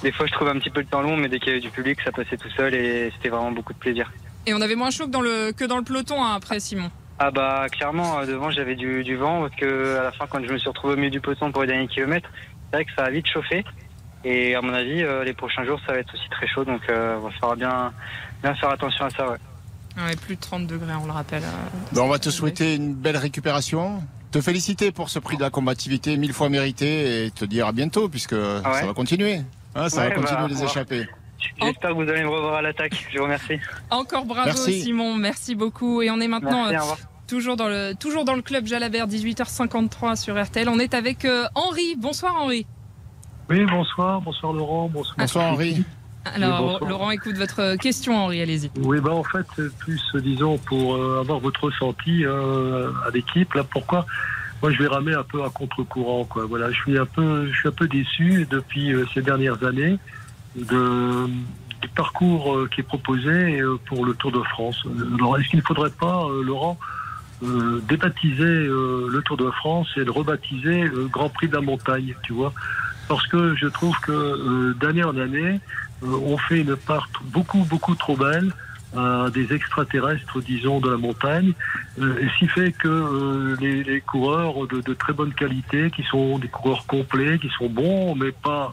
des 0.03 0.13
fois, 0.13 0.27
je 0.27 0.33
trouve 0.33 0.49
un 0.49 0.59
petit 0.59 0.71
peu 0.71 0.81
le 0.81 0.87
temps 0.87 1.03
long, 1.03 1.17
mais 1.17 1.29
dès 1.29 1.39
qu'il 1.39 1.49
y 1.49 1.53
avait 1.53 1.61
du 1.61 1.71
public, 1.71 1.99
ça 2.05 2.13
passait 2.13 2.37
tout 2.37 2.51
seul 2.51 2.75
et 2.75 3.11
c'était 3.17 3.29
vraiment 3.31 3.53
beaucoup 3.53 3.73
de 3.73 3.79
plaisir. 3.79 4.11
Et 4.47 4.55
on 4.55 4.61
avait 4.61 4.77
moins 4.77 4.91
chaud 4.91 5.07
que 5.07 5.11
dans 5.11 5.21
le, 5.21 5.53
que 5.53 5.65
dans 5.65 5.77
le 5.77 5.83
peloton 5.83 6.23
hein, 6.23 6.35
après, 6.35 6.61
Simon. 6.61 6.91
Ah 7.19 7.31
bah 7.31 7.67
clairement, 7.71 8.19
euh, 8.19 8.27
devant 8.27 8.51
j'avais 8.51 8.75
du, 8.75 9.03
du, 9.03 9.17
vent, 9.17 9.41
parce 9.41 9.57
que 9.57 9.97
à 9.97 10.03
la 10.05 10.13
fin 10.13 10.27
quand 10.29 10.45
je 10.45 10.53
me 10.53 10.59
suis 10.59 10.69
retrouvé 10.69 10.95
au 10.95 10.97
milieu 10.97 11.11
du 11.11 11.21
peloton 11.21 11.51
pour 11.51 11.63
les 11.63 11.69
derniers 11.69 11.89
kilomètres, 11.89 12.29
c'est 12.71 12.77
vrai 12.77 12.85
que 12.85 12.91
ça 12.97 13.05
a 13.05 13.11
vite 13.11 13.27
chauffé. 13.27 13.65
Et 14.25 14.55
à 14.55 14.61
mon 14.61 14.73
avis, 14.73 15.03
euh, 15.03 15.25
les 15.25 15.33
prochains 15.33 15.65
jours, 15.65 15.81
ça 15.87 15.93
va 15.93 15.99
être 15.99 16.13
aussi 16.13 16.29
très 16.31 16.47
chaud, 16.47 16.65
donc 16.65 16.83
euh, 16.89 17.19
il 17.25 17.41
faudra 17.41 17.57
bien, 17.57 17.93
bien 18.43 18.55
faire 18.55 18.71
attention 18.71 19.05
à 19.07 19.11
ça. 19.11 19.31
Ouais. 19.31 19.37
Ouais, 19.97 20.17
plus 20.17 20.37
de 20.37 20.41
30 20.41 20.67
degrés, 20.67 20.93
on 21.01 21.07
le 21.07 21.13
rappelle. 21.13 21.43
Bon, 21.93 22.03
on 22.03 22.09
va 22.09 22.19
te 22.19 22.29
souhaiter 22.29 22.75
une 22.75 22.93
belle 22.93 23.17
récupération, 23.17 24.03
te 24.31 24.41
féliciter 24.43 24.93
pour 24.93 25.09
ce 25.09 25.19
prix 25.19 25.39
de 25.39 25.43
la 25.43 25.49
combativité 25.49 26.19
mille 26.19 26.35
fois 26.35 26.51
mérité 26.51 27.25
et 27.25 27.31
te 27.31 27.47
dire 27.47 27.67
à 27.67 27.73
bientôt, 27.73 28.11
puisque 28.11 28.35
ah 28.35 28.75
ça 28.75 28.87
va 28.87 28.93
continuer. 28.93 29.41
Hein, 29.75 29.89
ça 29.89 30.09
va 30.09 30.15
continuer 30.15 30.41
bah, 30.43 30.49
les 30.49 30.65
échapper. 30.65 31.09
J'espère 31.39 31.91
que 31.91 31.95
vous 31.95 32.09
allez 32.09 32.23
me 32.23 32.29
revoir 32.29 32.55
à 32.55 32.63
l'attaque. 32.63 33.07
Je 33.11 33.19
vous 33.19 33.25
remercie. 33.25 33.59
Encore 33.91 34.25
bravo 34.25 34.57
Simon, 34.57 35.17
merci 35.17 35.55
beaucoup. 35.55 36.03
Et 36.03 36.11
on 36.11 36.21
est 36.21 36.29
maintenant 36.29 36.67
euh, 36.69 36.79
toujours, 37.27 37.57
dans 37.57 37.69
le, 37.69 37.95
toujours 37.95 38.25
dans 38.25 38.35
le 38.35 38.43
club 38.43 38.67
Jalabert, 38.67 39.07
18h53 39.07 40.17
sur 40.17 40.43
RTL. 40.43 40.69
On 40.69 40.79
est 40.79 40.95
avec 40.95 41.25
euh, 41.25 41.45
Henri. 41.55 41.97
Bonsoir 41.97 42.37
Henri. 42.37 42.67
Oui, 43.49 43.65
bonsoir. 43.65 44.21
Bonsoir 44.21 44.53
Laurent. 44.53 44.89
Bonsoir, 44.89 45.17
bonsoir 45.19 45.53
Henri. 45.53 45.85
Alors, 46.35 46.85
Laurent, 46.85 47.13
écoute 47.13 47.37
votre 47.37 47.77
question, 47.77 48.17
Henri, 48.17 48.43
allez-y. 48.43 48.71
Oui, 48.81 48.99
bah, 49.01 49.13
en 49.13 49.23
fait, 49.23 49.47
plus, 49.79 50.03
disons, 50.17 50.59
pour 50.59 50.97
euh, 50.97 51.21
avoir 51.21 51.39
votre 51.39 51.65
ressenti 51.65 52.25
à 52.25 53.11
l'équipe, 53.15 53.55
là, 53.55 53.63
pourquoi? 53.63 54.07
Moi, 54.61 54.73
je 54.73 54.79
vais 54.83 54.89
ramer 54.89 55.15
un 55.15 55.23
peu 55.23 55.45
à 55.45 55.51
contre-courant, 55.51 56.25
quoi. 56.25 56.47
Voilà, 56.47 56.73
je 56.73 56.77
suis 56.77 56.99
un 56.99 57.07
peu, 57.07 57.47
je 57.53 57.57
suis 57.57 57.69
un 57.69 57.73
peu 57.73 57.87
déçu 57.87 58.49
depuis 58.51 58.93
ces 59.15 59.23
dernières 59.23 59.63
années 59.63 60.01
du 60.57 61.89
parcours 61.95 62.55
euh, 62.55 62.69
qui 62.73 62.81
est 62.81 62.85
proposé 62.85 63.61
euh, 63.61 63.79
pour 63.87 64.05
le 64.05 64.15
Tour 64.15 64.33
de 64.33 64.43
France. 64.43 64.83
Alors, 65.19 65.39
est-ce 65.39 65.49
qu'il 65.49 65.59
ne 65.59 65.65
faudrait 65.65 65.91
pas, 65.91 66.25
euh, 66.25 66.43
Laurent, 66.43 66.79
débaptiser 67.87 68.65
le 68.65 69.21
Tour 69.27 69.37
de 69.37 69.51
France 69.51 69.89
et 69.99 70.05
le 70.05 70.11
rebaptiser 70.11 70.85
le 70.85 71.07
Grand 71.07 71.29
Prix 71.29 71.49
de 71.49 71.55
la 71.55 71.61
montagne, 71.61 72.15
tu 72.23 72.33
vois? 72.33 72.55
Parce 73.09 73.27
que 73.27 73.55
je 73.57 73.67
trouve 73.67 73.95
que 74.01 74.73
d'année 74.81 75.05
en 75.05 75.19
année, 75.19 75.61
on 76.03 76.39
fait 76.39 76.61
une 76.61 76.77
part 76.77 77.11
beaucoup, 77.25 77.59
beaucoup 77.65 77.95
trop 77.95 78.17
belle 78.17 78.55
à 78.97 79.29
des 79.29 79.53
extraterrestres, 79.53 80.41
disons, 80.41 80.81
de 80.81 80.89
la 80.89 80.97
montagne, 80.97 81.53
et 81.99 82.27
ce 82.27 82.39
qui 82.39 82.49
fait 82.49 82.73
que 82.73 83.55
les, 83.61 84.01
coureurs 84.01 84.67
de, 84.67 84.95
très 84.95 85.13
bonne 85.13 85.35
qualité, 85.35 85.91
qui 85.91 86.05
sont 86.05 86.39
des 86.39 86.49
coureurs 86.49 86.87
complets, 86.87 87.39
qui 87.39 87.51
sont 87.51 87.69
bons, 87.69 88.15
mais 88.15 88.33
pas 88.33 88.73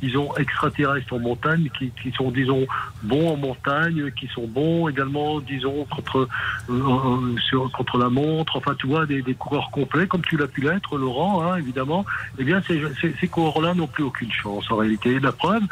disons, 0.00 0.34
extraterrestres 0.36 1.12
en 1.12 1.18
montagne, 1.18 1.68
qui, 1.78 1.90
qui, 2.02 2.10
sont, 2.12 2.30
disons, 2.30 2.66
bons 3.02 3.32
en 3.32 3.36
montagne, 3.36 4.10
qui 4.12 4.26
sont 4.28 4.46
bons 4.46 4.88
également, 4.88 5.40
disons, 5.40 5.84
contre, 5.84 6.28
euh, 6.68 6.72
euh, 6.72 7.36
sur, 7.48 7.70
contre 7.72 7.98
la 7.98 8.08
montre, 8.08 8.56
enfin, 8.56 8.74
tu 8.78 8.86
vois, 8.86 9.06
des, 9.06 9.22
des 9.22 9.34
coureurs 9.34 9.70
complets, 9.70 10.06
comme 10.06 10.22
tu 10.22 10.36
l'as 10.36 10.46
pu 10.46 10.62
l'être, 10.62 10.96
Laurent, 10.96 11.42
hein, 11.42 11.56
évidemment, 11.56 12.04
eh 12.38 12.44
bien, 12.44 12.62
ces, 12.66 12.80
ces, 13.00 13.14
ces 13.20 13.28
coureurs-là 13.28 13.74
n'ont 13.74 13.86
plus 13.86 14.04
aucune 14.04 14.32
chance, 14.32 14.70
en 14.70 14.76
réalité. 14.76 15.20
La 15.20 15.32
preuve, 15.32 15.62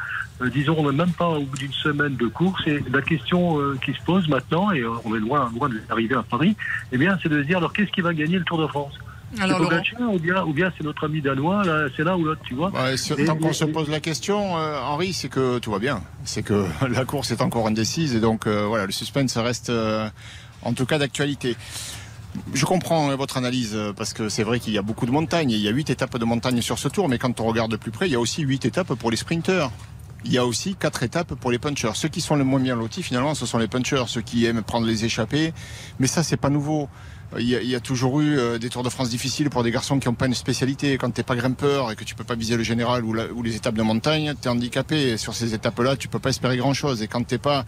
euh, 0.42 0.50
disons, 0.50 0.76
on 0.78 0.90
n'est 0.90 0.96
même 0.96 1.12
pas 1.12 1.28
au 1.28 1.42
bout 1.42 1.56
d'une 1.56 1.72
semaine 1.72 2.16
de 2.16 2.26
course, 2.26 2.66
et 2.66 2.84
la 2.90 3.02
question 3.02 3.58
qui 3.84 3.92
se 3.94 4.02
pose 4.02 4.28
maintenant, 4.28 4.70
et 4.72 4.84
on 4.84 5.16
est 5.16 5.20
loin, 5.20 5.50
loin 5.54 5.70
d'arriver 5.88 6.14
à 6.14 6.22
Paris, 6.22 6.56
eh 6.92 6.98
bien, 6.98 7.18
c'est 7.22 7.28
de 7.28 7.42
se 7.42 7.46
dire, 7.46 7.58
alors, 7.58 7.72
qu'est-ce 7.72 7.90
qui 7.90 8.02
va 8.02 8.12
gagner 8.12 8.38
le 8.38 8.44
Tour 8.44 8.58
de 8.58 8.66
France? 8.66 8.98
Alors, 9.38 9.60
ou 9.60 10.18
bien, 10.18 10.44
ou 10.44 10.52
bien 10.52 10.72
c'est 10.76 10.84
notre 10.84 11.04
ami 11.04 11.20
danois, 11.20 11.64
là, 11.64 11.88
c'est 11.96 12.04
là 12.04 12.16
ou 12.16 12.24
l'autre, 12.24 12.40
tu 12.44 12.54
vois. 12.54 12.72
tant 13.26 13.36
qu'on 13.36 13.52
se 13.52 13.64
pose 13.64 13.88
la 13.88 14.00
question, 14.00 14.56
euh, 14.56 14.80
Henri, 14.80 15.12
c'est 15.12 15.28
que 15.28 15.58
tout 15.58 15.70
va 15.70 15.78
bien. 15.78 16.02
C'est 16.24 16.42
que 16.42 16.64
la 16.90 17.04
course 17.04 17.30
est 17.30 17.42
encore 17.42 17.66
indécise 17.66 18.14
et 18.14 18.20
donc 18.20 18.46
euh, 18.46 18.64
voilà, 18.66 18.86
le 18.86 18.92
suspense 18.92 19.36
reste 19.36 19.70
euh, 19.70 20.08
en 20.62 20.72
tout 20.72 20.86
cas 20.86 20.98
d'actualité. 20.98 21.56
Je 22.54 22.64
comprends 22.64 23.14
votre 23.16 23.36
analyse 23.36 23.76
parce 23.96 24.12
que 24.12 24.28
c'est 24.28 24.44
vrai 24.44 24.60
qu'il 24.60 24.72
y 24.72 24.78
a 24.78 24.82
beaucoup 24.82 25.06
de 25.06 25.10
montagnes. 25.10 25.50
Il 25.50 25.60
y 25.60 25.68
a 25.68 25.72
huit 25.72 25.90
étapes 25.90 26.16
de 26.18 26.24
montagne 26.24 26.60
sur 26.60 26.78
ce 26.78 26.88
tour, 26.88 27.08
mais 27.08 27.18
quand 27.18 27.40
on 27.40 27.46
regarde 27.46 27.70
de 27.70 27.76
plus 27.76 27.90
près, 27.90 28.06
il 28.06 28.12
y 28.12 28.16
a 28.16 28.20
aussi 28.20 28.42
huit 28.42 28.64
étapes 28.64 28.94
pour 28.94 29.10
les 29.10 29.16
sprinteurs 29.16 29.72
il 30.24 30.32
y 30.32 30.38
a 30.38 30.44
aussi 30.44 30.74
quatre 30.74 31.02
étapes 31.02 31.34
pour 31.34 31.50
les 31.50 31.58
punchers. 31.58 31.92
Ceux 31.94 32.08
qui 32.08 32.20
sont 32.20 32.36
le 32.36 32.44
moins 32.44 32.60
bien 32.60 32.76
lotis, 32.76 33.02
finalement, 33.02 33.34
ce 33.34 33.46
sont 33.46 33.58
les 33.58 33.68
punchers, 33.68 34.04
ceux 34.08 34.20
qui 34.20 34.46
aiment 34.46 34.62
prendre 34.62 34.86
les 34.86 35.04
échappées. 35.04 35.52
Mais 35.98 36.06
ça, 36.06 36.22
c'est 36.22 36.36
pas 36.36 36.50
nouveau. 36.50 36.88
Il 37.36 37.46
y, 37.46 37.74
a, 37.74 37.80
toujours 37.80 38.20
eu 38.20 38.38
euh, 38.38 38.58
des 38.58 38.70
Tours 38.70 38.82
de 38.82 38.88
France 38.88 39.10
difficiles 39.10 39.50
pour 39.50 39.62
des 39.62 39.70
garçons 39.70 39.98
qui 39.98 40.08
n'ont 40.08 40.14
pas 40.14 40.26
une 40.26 40.34
spécialité. 40.34 40.96
Quand 40.96 41.10
t'es 41.10 41.22
pas 41.22 41.36
grimpeur 41.36 41.92
et 41.92 41.96
que 41.96 42.04
tu 42.04 42.14
peux 42.14 42.24
pas 42.24 42.34
viser 42.34 42.56
le 42.56 42.62
général 42.62 43.04
ou, 43.04 43.42
les 43.42 43.54
étapes 43.54 43.74
de 43.74 43.82
montagne, 43.82 44.32
tu 44.40 44.48
es 44.48 44.50
handicapé. 44.50 45.18
Sur 45.18 45.34
ces 45.34 45.52
étapes-là, 45.52 45.96
tu 45.96 46.08
peux 46.08 46.18
pas 46.18 46.30
espérer 46.30 46.56
grand-chose. 46.56 47.02
Et 47.02 47.06
quand 47.06 47.22
t'es 47.26 47.38
pas 47.38 47.66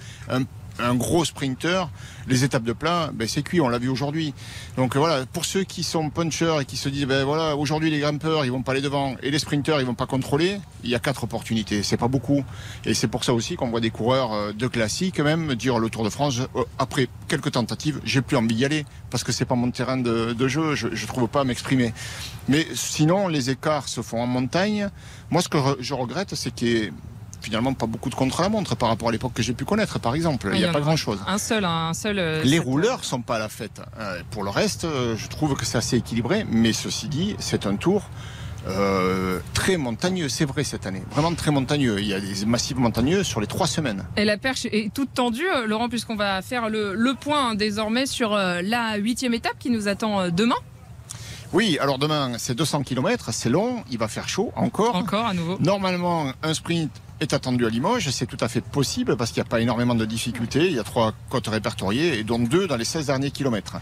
un 0.83 0.95
gros 0.95 1.25
sprinter, 1.25 1.89
les 2.27 2.45
étapes 2.45 2.63
de 2.63 2.73
plat, 2.73 3.11
ben, 3.13 3.27
c'est 3.27 3.43
cuit, 3.43 3.61
on 3.61 3.69
l'a 3.69 3.79
vu 3.79 3.89
aujourd'hui. 3.89 4.35
Donc 4.77 4.97
voilà, 4.97 5.27
pour 5.27 5.45
ceux 5.45 5.65
qui 5.65 5.83
sont 5.83 6.11
punchers 6.11 6.59
et 6.61 6.65
qui 6.65 6.77
se 6.77 6.89
disent, 6.89 7.07
ben 7.07 7.25
voilà, 7.25 7.57
aujourd'hui 7.57 7.91
les 7.91 8.01
grimpeurs, 8.01 8.45
ils 8.45 8.53
vont 8.53 8.63
pas 8.63 8.73
aller 8.73 8.81
devant 8.81 9.17
et 9.23 9.31
les 9.31 9.39
sprinters, 9.39 9.81
ils 9.81 9.87
vont 9.87 9.95
pas 9.95 10.07
contrôler, 10.07 10.61
il 10.85 10.91
y 10.91 10.95
a 10.95 10.99
quatre 10.99 11.25
opportunités, 11.25 11.83
c'est 11.83 11.97
pas 11.97 12.09
beaucoup. 12.09 12.45
Et 12.85 12.95
c'est 12.95 13.09
pour 13.09 13.25
ça 13.25 13.35
aussi 13.35 13.57
qu'on 13.57 13.69
voit 13.69 13.81
des 13.81 13.91
coureurs 13.91 14.33
euh, 14.33 14.53
de 14.53 14.67
classique 14.67 15.21
même 15.21 15.55
dire 15.55 15.79
le 15.79 15.91
Tour 15.91 16.05
de 16.05 16.11
France, 16.11 16.41
euh, 16.57 16.65
après 16.79 17.09
quelques 17.29 17.53
tentatives, 17.53 18.01
j'ai 18.05 18.23
plus 18.23 18.37
envie 18.37 18.55
d'y 18.55 18.65
aller 18.65 18.85
parce 19.11 19.25
que 19.25 19.33
c'est 19.33 19.45
mon 19.57 19.71
terrain 19.71 19.97
de, 19.97 20.49
jeu, 20.49 20.75
je, 20.75 20.89
je 20.93 21.07
trouve 21.07 21.29
pas 21.29 21.45
m'exprimer. 21.45 21.93
Mais 22.49 22.67
sinon, 22.75 23.29
les 23.29 23.51
écarts 23.51 23.89
se 23.89 24.03
font 24.03 24.23
en 24.23 24.27
montagne. 24.27 24.91
Moi, 25.31 25.43
ce 25.43 25.49
que 25.49 25.59
je 25.81 25.95
regrette, 25.95 26.35
c'est 26.35 26.51
qu'il 26.53 26.69
y 26.69 26.77
ait 26.77 26.93
finalement 27.41 27.75
pas 27.75 27.87
beaucoup 27.87 28.11
de 28.11 28.15
contre-la-montre 28.15 28.77
par 28.77 28.89
rapport 28.89 29.09
à 29.09 29.13
l'époque 29.13 29.33
que 29.35 29.43
j'ai 29.43 29.53
pu 29.53 29.65
connaître, 29.65 29.99
par 29.99 30.15
exemple. 30.15 30.51
il 30.53 30.59
n'y 30.59 30.65
a, 30.65 30.73
pas 30.73 30.81
grand-chose. 30.81 31.21
Un 31.27 31.39
seul, 31.39 31.65
un 31.65 31.95
seul. 31.95 32.19
Euh, 32.19 32.43
les 32.43 32.59
rouleurs 32.59 33.05
sont 33.05 33.23
pas 33.23 33.37
à 33.37 33.39
la 33.39 33.49
fête. 33.49 33.81
Euh, 33.99 34.21
pour 34.31 34.45
le 34.45 34.51
reste, 34.51 34.85
euh, 34.85 35.17
je 35.17 35.29
trouve 35.29 35.55
que 35.55 35.65
c'est 35.65 35.79
assez 35.79 35.97
équilibré. 35.97 36.45
Mais 36.51 36.73
ceci 36.73 37.09
dit, 37.09 37.37
c'est 37.39 37.67
un 37.67 37.77
tour 37.77 38.03
euh, 38.69 39.41
très 39.55 39.77
montagneux, 39.77 40.29
c'est 40.29 40.45
vrai 40.45 40.65
cette 40.65 40.87
année, 40.87 41.03
vraiment 41.11 41.35
très 41.35 41.51
montagneux. 41.51 42.01
Il 42.01 42.07
y 42.07 42.15
a 42.15 42.21
des 42.21 42.45
massifs 42.45 42.77
montagneux 42.77 43.23
sur 43.23 43.41
les 43.41 43.47
trois 43.47 43.67
semaines. 43.67 44.05
Et 44.17 44.25
la 44.25 44.37
perche 44.37 44.67
est 44.67 44.93
toute 44.93 45.15
tendue, 45.15 45.47
euh, 45.49 45.67
Laurent, 45.67 45.89
puisqu'on 45.89 46.17
va 46.17 46.43
faire 46.43 46.69
le, 46.69 46.95
le 46.95 47.15
point 47.15 47.51
hein, 47.51 47.55
désormais 47.55 48.07
sur 48.07 48.35
euh, 48.35 48.61
la 48.63 48.97
huitième 48.97 49.35
étape 49.35 49.59
qui 49.59 49.71
nous 49.71 49.89
attend 49.89 50.29
demain. 50.29 50.57
Oui, 51.53 51.79
alors 51.81 51.99
demain, 51.99 52.33
c'est 52.39 52.55
200 52.55 52.83
km, 52.83 53.31
c'est 53.33 53.49
long, 53.49 53.83
il 53.91 53.99
va 53.99 54.07
faire 54.07 54.29
chaud 54.29 54.53
encore. 54.55 54.95
Encore 54.95 55.27
à 55.27 55.35
nouveau. 55.35 55.57
Normalement, 55.59 56.33
un 56.43 56.55
sprint 56.55 56.93
est 57.21 57.33
attendu 57.33 57.67
à 57.67 57.69
Limoges. 57.69 58.09
C'est 58.11 58.27
tout 58.27 58.37
à 58.41 58.49
fait 58.49 58.61
possible 58.61 59.17
parce 59.17 59.31
qu'il 59.31 59.43
n'y 59.43 59.47
a 59.47 59.51
pas 59.51 59.61
énormément 59.61 59.95
de 59.95 60.05
difficultés. 60.05 60.67
Il 60.67 60.75
y 60.75 60.79
a 60.79 60.85
trois 60.85 61.13
côtes 61.29 61.49
répertoriées 61.49 62.19
et 62.19 62.25
donc 62.25 62.49
deux 62.49 62.67
dans 62.67 62.77
les 62.77 62.85
16 62.85 63.07
derniers 63.07 63.31
kilomètres. 63.31 63.77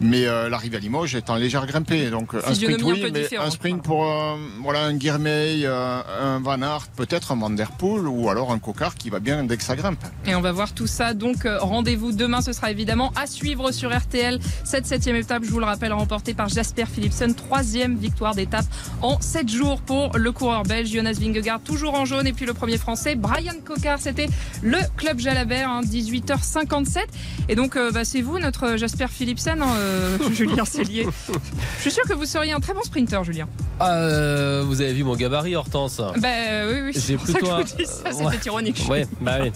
Mais 0.00 0.26
euh, 0.26 0.48
l'arrivée 0.48 0.76
à 0.76 0.80
Limoges 0.80 1.14
est 1.14 1.30
en 1.30 1.36
légère 1.36 1.66
grimpée. 1.66 2.10
Donc 2.10 2.34
un 2.34 2.54
sprint, 2.54 2.82
oui, 2.82 3.10
mais 3.12 3.36
un 3.36 3.50
sprint 3.50 3.82
pour 3.82 4.04
euh, 4.04 4.36
voilà, 4.62 4.84
un 4.84 4.94
Guirmey, 4.94 5.62
euh, 5.64 6.00
un 6.20 6.40
Van 6.40 6.60
Aert, 6.62 6.88
peut-être 6.96 7.32
un 7.32 7.36
Van 7.36 7.50
Der 7.50 7.72
Poel 7.72 8.06
ou 8.06 8.28
alors 8.30 8.52
un 8.52 8.58
Cocard 8.58 8.94
qui 8.94 9.10
va 9.10 9.20
bien 9.20 9.44
dès 9.44 9.56
que 9.56 9.62
ça 9.62 9.76
grimpe. 9.76 10.02
Et 10.26 10.34
on 10.34 10.40
va 10.40 10.52
voir 10.52 10.72
tout 10.72 10.86
ça. 10.86 11.14
Donc 11.14 11.46
rendez-vous 11.60 12.12
demain. 12.12 12.40
Ce 12.40 12.52
sera 12.52 12.70
évidemment 12.70 13.12
à 13.16 13.26
suivre 13.26 13.72
sur 13.72 13.96
RTL. 13.96 14.38
Cette 14.64 14.86
septième 14.86 15.16
étape, 15.16 15.44
je 15.44 15.50
vous 15.50 15.60
le 15.60 15.66
rappelle, 15.66 15.92
remportée 15.92 16.34
par 16.34 16.48
Jasper 16.48 16.86
Philipsen. 16.86 17.34
Troisième 17.34 17.96
victoire 17.96 18.34
d'étape 18.34 18.66
en 19.02 19.20
sept 19.20 19.48
jours 19.48 19.80
pour 19.80 20.16
le 20.16 20.32
coureur 20.32 20.62
belge 20.62 20.90
Jonas 20.90 21.18
Vingegaard, 21.20 21.60
toujours 21.60 21.94
en 21.94 22.04
jaune. 22.04 22.26
Et 22.26 22.32
puis 22.32 22.46
le 22.46 22.54
premier 22.54 22.78
français, 22.84 23.14
Brian 23.14 23.54
Cocard. 23.64 23.98
C'était 23.98 24.28
le 24.62 24.76
club 24.98 25.18
Jalabert, 25.18 25.80
18h57. 25.84 26.98
Hein, 26.98 27.00
Et 27.48 27.54
donc, 27.54 27.76
euh, 27.76 27.90
bah, 27.90 28.04
c'est 28.04 28.20
vous, 28.20 28.38
notre 28.38 28.76
Jasper 28.76 29.06
Philipsen, 29.08 29.62
hein, 29.62 29.66
euh, 29.78 30.18
Julien 30.34 30.66
Cellier. 30.66 31.06
Je 31.76 31.80
suis 31.80 31.90
sûr 31.90 32.04
que 32.04 32.12
vous 32.12 32.26
seriez 32.26 32.52
un 32.52 32.60
très 32.60 32.74
bon 32.74 32.82
sprinter, 32.82 33.24
Julien. 33.24 33.48
Euh, 33.80 34.62
vous 34.66 34.82
avez 34.82 34.92
vu 34.92 35.02
mon 35.02 35.16
gabarit, 35.16 35.56
Hortense 35.56 36.02
Bah 36.20 36.28
oui, 36.68 36.80
oui. 36.84 36.92
J'ai 36.94 37.16
plutôt. 37.16 37.46
Ça, 37.46 38.12
ça 38.12 38.30
c'était 38.30 38.46
ironique. 38.50 38.84
Ouais, 38.88 39.06
bah 39.22 39.38
oui. 39.40 39.50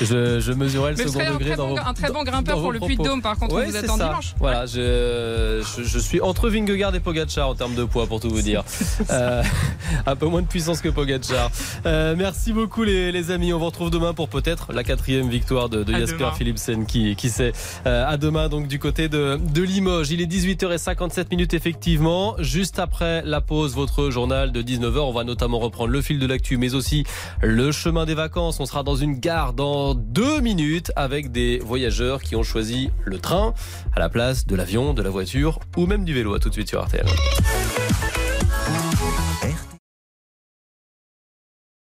Je, 0.00 0.52
mesurais 0.52 0.92
le 0.92 0.96
second 0.98 1.18
degré 1.18 1.52
un 1.54 1.56
dans 1.56 1.76
Un 1.76 1.94
très 1.94 2.12
bon 2.12 2.22
grimpeur 2.22 2.60
pour 2.60 2.70
le 2.70 2.78
Puy-de-Dôme, 2.78 3.22
par 3.22 3.36
contre, 3.36 3.60
vous 3.60 3.76
attend 3.76 3.96
dimanche. 3.96 4.34
Voilà, 4.38 4.66
je, 4.66 5.64
je, 5.82 5.98
suis 5.98 6.20
entre 6.20 6.48
Vingegaard 6.48 6.94
et 6.94 7.00
Pogacar 7.00 7.48
en 7.48 7.56
termes 7.56 7.74
de 7.74 7.84
poids, 7.84 8.06
pour 8.06 8.20
tout 8.20 8.30
vous 8.30 8.42
dire. 8.42 8.62
un 10.06 10.16
peu 10.16 10.26
moins 10.26 10.42
de 10.42 10.46
puissance 10.46 10.80
que 10.80 10.88
Pogacar. 10.88 11.50
merci 11.84 12.52
beaucoup 12.52 12.67
les, 12.76 13.30
amis. 13.30 13.52
On 13.52 13.58
vous 13.58 13.66
retrouve 13.66 13.90
demain 13.90 14.14
pour 14.14 14.28
peut-être 14.28 14.72
la 14.72 14.84
quatrième 14.84 15.28
victoire 15.28 15.68
de, 15.68 15.84
Jasper 15.90 16.30
Philipsen 16.36 16.86
qui, 16.86 17.16
qui 17.16 17.30
sait. 17.30 17.52
Euh, 17.86 18.06
à 18.06 18.16
demain 18.16 18.48
donc 18.48 18.68
du 18.68 18.78
côté 18.78 19.08
de, 19.08 19.38
de 19.52 19.62
Limoges. 19.62 20.10
Il 20.10 20.20
est 20.20 20.26
18h57 20.26 21.26
minutes 21.30 21.54
effectivement. 21.54 22.36
Juste 22.38 22.78
après 22.78 23.22
la 23.24 23.40
pause, 23.40 23.74
votre 23.74 24.10
journal 24.10 24.52
de 24.52 24.62
19h. 24.62 24.98
On 24.98 25.12
va 25.12 25.24
notamment 25.24 25.58
reprendre 25.58 25.90
le 25.90 26.02
fil 26.02 26.18
de 26.18 26.26
l'actu 26.26 26.56
mais 26.56 26.74
aussi 26.74 27.04
le 27.42 27.72
chemin 27.72 28.06
des 28.06 28.14
vacances. 28.14 28.60
On 28.60 28.66
sera 28.66 28.82
dans 28.82 28.96
une 28.96 29.18
gare 29.18 29.52
dans 29.52 29.94
deux 29.94 30.40
minutes 30.40 30.92
avec 30.96 31.32
des 31.32 31.58
voyageurs 31.58 32.22
qui 32.22 32.36
ont 32.36 32.42
choisi 32.42 32.90
le 33.04 33.18
train 33.18 33.54
à 33.94 34.00
la 34.00 34.08
place 34.08 34.46
de 34.46 34.54
l'avion, 34.54 34.94
de 34.94 35.02
la 35.02 35.10
voiture 35.10 35.58
ou 35.76 35.86
même 35.86 36.04
du 36.04 36.14
vélo. 36.14 36.34
À 36.34 36.38
tout 36.38 36.48
de 36.48 36.54
suite 36.54 36.68
sur 36.68 36.84
RTL. 36.84 37.06